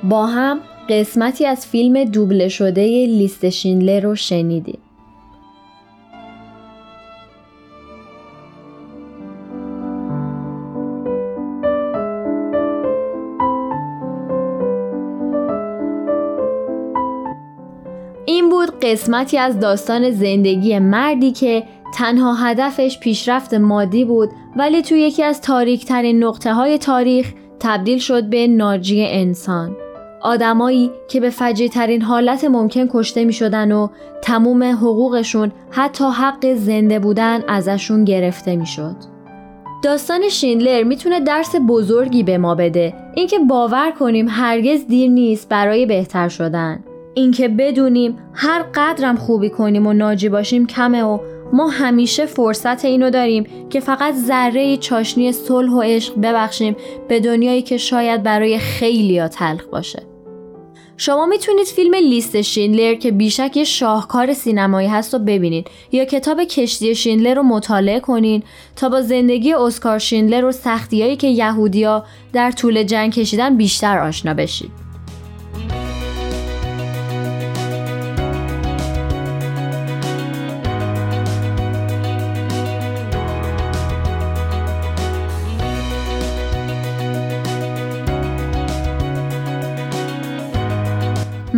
با 0.03 0.27
هم 0.27 0.61
قسمتی 0.89 1.47
از 1.47 1.67
فیلم 1.67 2.05
دوبله 2.05 2.49
شده 2.49 3.07
لیست 3.07 3.49
شینلر 3.51 4.01
رو 4.01 4.15
شنیدیم. 4.15 4.79
قسمتی 18.93 19.39
از 19.39 19.61
داستان 19.61 20.11
زندگی 20.11 20.79
مردی 20.79 21.33
که 21.33 21.63
تنها 21.95 22.35
هدفش 22.35 22.99
پیشرفت 22.99 23.55
مادی 23.55 24.05
بود 24.05 24.31
ولی 24.57 24.83
توی 24.83 25.01
یکی 25.01 25.23
از 25.23 25.41
تاریک 25.41 25.85
ترین 25.85 26.25
نقطه 26.25 26.53
های 26.55 26.79
تاریخ 26.79 27.33
تبدیل 27.61 27.99
شد 27.99 28.25
به 28.25 28.47
ناجی 28.47 29.05
انسان. 29.05 29.77
آدمایی 30.21 30.91
که 31.09 31.21
به 31.21 31.31
فجی 31.31 31.69
ترین 31.69 32.03
حالت 32.03 32.45
ممکن 32.45 32.89
کشته 32.93 33.25
می 33.25 33.33
شدن 33.33 33.73
و 33.73 33.89
تموم 34.23 34.63
حقوقشون 34.63 35.53
حتی 35.71 36.05
حق 36.05 36.55
زنده 36.55 36.99
بودن 36.99 37.43
ازشون 37.49 38.05
گرفته 38.05 38.57
می 38.57 38.67
شد. 38.67 38.97
داستان 39.85 40.29
شیندلر 40.29 40.83
می‌تونه 40.83 41.21
درس 41.21 41.55
بزرگی 41.69 42.23
به 42.23 42.39
ما 42.39 42.55
بده 42.55 42.95
اینکه 43.15 43.39
باور 43.39 43.91
کنیم 43.91 44.27
هرگز 44.29 44.87
دیر 44.87 45.11
نیست 45.11 45.49
برای 45.49 45.87
بهتر 45.87 46.29
شدن. 46.29 46.85
اینکه 47.15 47.49
بدونیم 47.49 48.19
هر 48.35 48.63
قدرم 48.75 49.17
خوبی 49.17 49.51
کنیم 49.51 49.87
و 49.87 49.93
ناجی 49.93 50.29
باشیم 50.29 50.67
کمه 50.67 51.03
و 51.03 51.19
ما 51.53 51.69
همیشه 51.69 52.27
فرصت 52.27 52.85
اینو 52.85 53.11
داریم 53.11 53.47
که 53.71 53.81
فقط 53.81 54.15
ذره 54.15 54.77
چاشنی 54.77 55.33
صلح 55.33 55.73
و 55.73 55.81
عشق 55.81 56.15
ببخشیم 56.23 56.77
به 57.09 57.21
دنیایی 57.21 57.63
که 57.63 57.77
شاید 57.77 58.23
برای 58.23 58.59
خیلی 58.59 59.29
تلخ 59.29 59.65
باشه. 59.65 60.03
شما 60.97 61.27
می‌تونید 61.27 61.67
فیلم 61.67 61.95
لیست 61.95 62.41
شینلر 62.41 62.95
که 62.95 63.11
بیشک 63.11 63.57
یه 63.57 63.65
شاهکار 63.65 64.33
سینمایی 64.33 64.89
هست 64.89 65.15
رو 65.15 65.21
ببینید 65.21 65.67
یا 65.93 66.05
کتاب 66.05 66.45
کشتی 66.45 66.95
شینلر 66.95 67.35
رو 67.35 67.43
مطالعه 67.43 68.01
کنین 68.01 68.43
تا 68.77 68.89
با 68.89 69.03
زندگی 69.03 69.55
اسکار 69.55 69.99
شینلر 69.99 70.45
و 70.45 70.53
سختیایی 70.53 71.17
که 71.17 71.27
یهودیا 71.27 72.05
در 72.33 72.51
طول 72.51 72.83
جنگ 72.83 73.13
کشیدن 73.13 73.57
بیشتر 73.57 73.99
آشنا 73.99 74.35
بشید. 74.35 74.82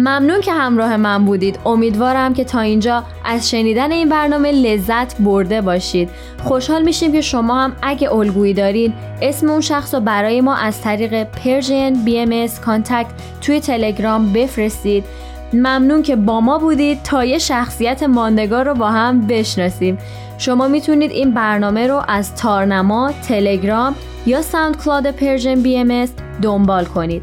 ممنون 0.05 0.41
که 0.41 0.53
همراه 0.53 0.97
من 0.97 1.25
بودید. 1.25 1.59
امیدوارم 1.67 2.35
که 2.35 2.45
تا 2.45 2.61
اینجا 2.61 3.05
از 3.25 3.51
شنیدن 3.51 3.93
این 3.93 4.09
برنامه 4.09 4.53
لذت 4.53 5.17
برده 5.21 5.61
باشید. 5.61 6.11
خوشحال 6.45 6.83
میشیم 6.83 7.13
که 7.13 7.21
شما 7.21 7.61
هم 7.61 7.73
اگه 7.83 8.13
الگویی 8.13 8.55
دارین 8.55 8.93
اسم 9.23 9.51
اون 9.51 9.61
شخص 9.61 9.95
رو 9.95 10.01
برای 10.01 10.41
ما 10.41 10.55
از 10.55 10.81
طریق 10.81 11.25
Persian 11.25 11.93
BMS 12.05 12.47
contact 12.65 13.07
توی 13.41 13.61
تلگرام 13.61 14.33
بفرستید. 14.33 15.05
ممنون 15.53 16.03
که 16.03 16.17
با 16.17 16.41
ما 16.41 16.59
بودید 16.59 17.03
تا 17.03 17.25
یه 17.25 17.39
شخصیت 17.39 18.03
ماندگار 18.03 18.65
رو 18.65 18.75
با 18.75 18.91
هم 18.91 19.27
بشناسیم. 19.27 19.99
شما 20.39 20.69
می‌تونید 20.69 21.11
این 21.11 21.35
برنامه 21.35 21.87
رو 21.87 22.03
از 22.09 22.35
تارنما، 22.35 23.13
تلگرام 23.29 23.95
یا 24.27 24.43
SoundCloud 24.43 25.11
Persian 25.11 25.63
BMS 25.63 26.07
دنبال 26.43 26.85
کنید. 26.85 27.23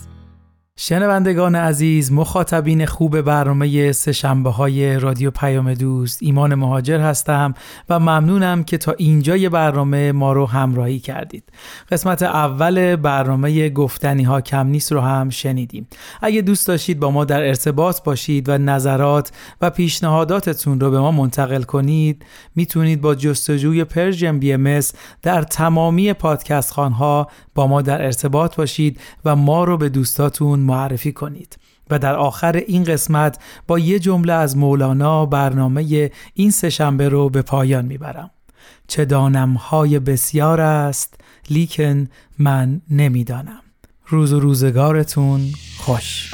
شنوندگان 0.83 1.55
عزیز 1.55 2.11
مخاطبین 2.11 2.85
خوب 2.85 3.21
برنامه 3.21 3.91
سهشنبه 3.91 4.49
های 4.49 4.99
رادیو 4.99 5.31
پیام 5.31 5.73
دوست 5.73 6.19
ایمان 6.23 6.55
مهاجر 6.55 6.99
هستم 6.99 7.53
و 7.89 7.99
ممنونم 7.99 8.63
که 8.63 8.77
تا 8.77 8.91
اینجای 8.91 9.49
برنامه 9.49 10.11
ما 10.11 10.33
رو 10.33 10.45
همراهی 10.45 10.99
کردید. 10.99 11.43
قسمت 11.91 12.23
اول 12.23 12.95
برنامه 12.95 13.69
گفتنی 13.69 14.23
ها 14.23 14.41
کم 14.41 14.67
نیست 14.67 14.91
رو 14.91 15.01
هم 15.01 15.29
شنیدیم. 15.29 15.87
اگه 16.21 16.41
دوست 16.41 16.67
داشتید 16.67 16.99
با 16.99 17.11
ما 17.11 17.25
در 17.25 17.47
ارتباط 17.47 18.03
باشید 18.03 18.49
و 18.49 18.57
نظرات 18.57 19.31
و 19.61 19.69
پیشنهاداتتون 19.69 20.79
رو 20.79 20.91
به 20.91 20.99
ما 20.99 21.11
منتقل 21.11 21.63
کنید 21.63 22.25
می‌تونید 22.55 23.01
با 23.01 23.15
جستجوی 23.15 23.83
پرژیم 23.83 24.39
بی 24.39 24.81
در 25.21 25.43
تمامی 25.43 26.13
پادکست 26.13 26.73
خانها 26.73 27.27
با 27.55 27.67
ما 27.67 27.81
در 27.81 28.01
ارتباط 28.01 28.55
باشید 28.55 28.99
و 29.25 29.35
ما 29.35 29.63
رو 29.63 29.77
به 29.77 29.89
دوستاتون 29.89 30.59
معرفی 30.59 31.11
کنید. 31.11 31.57
و 31.89 31.99
در 31.99 32.15
آخر 32.15 32.55
این 32.55 32.83
قسمت 32.83 33.37
با 33.67 33.79
یه 33.79 33.99
جمله 33.99 34.33
از 34.33 34.57
مولانا 34.57 35.25
برنامه 35.25 36.11
این 36.33 36.51
سهشنبه 36.51 37.09
رو 37.09 37.29
به 37.29 37.41
پایان 37.41 37.85
می‌برم. 37.85 38.31
چه 38.87 39.05
دانم 39.05 39.53
های 39.53 39.99
بسیار 39.99 40.61
است 40.61 41.13
لیکن 41.49 42.07
من 42.39 42.81
نمی‌دانم. 42.89 43.61
روز 44.07 44.33
و 44.33 44.39
روزگارتون 44.39 45.41
خوش. 45.77 46.31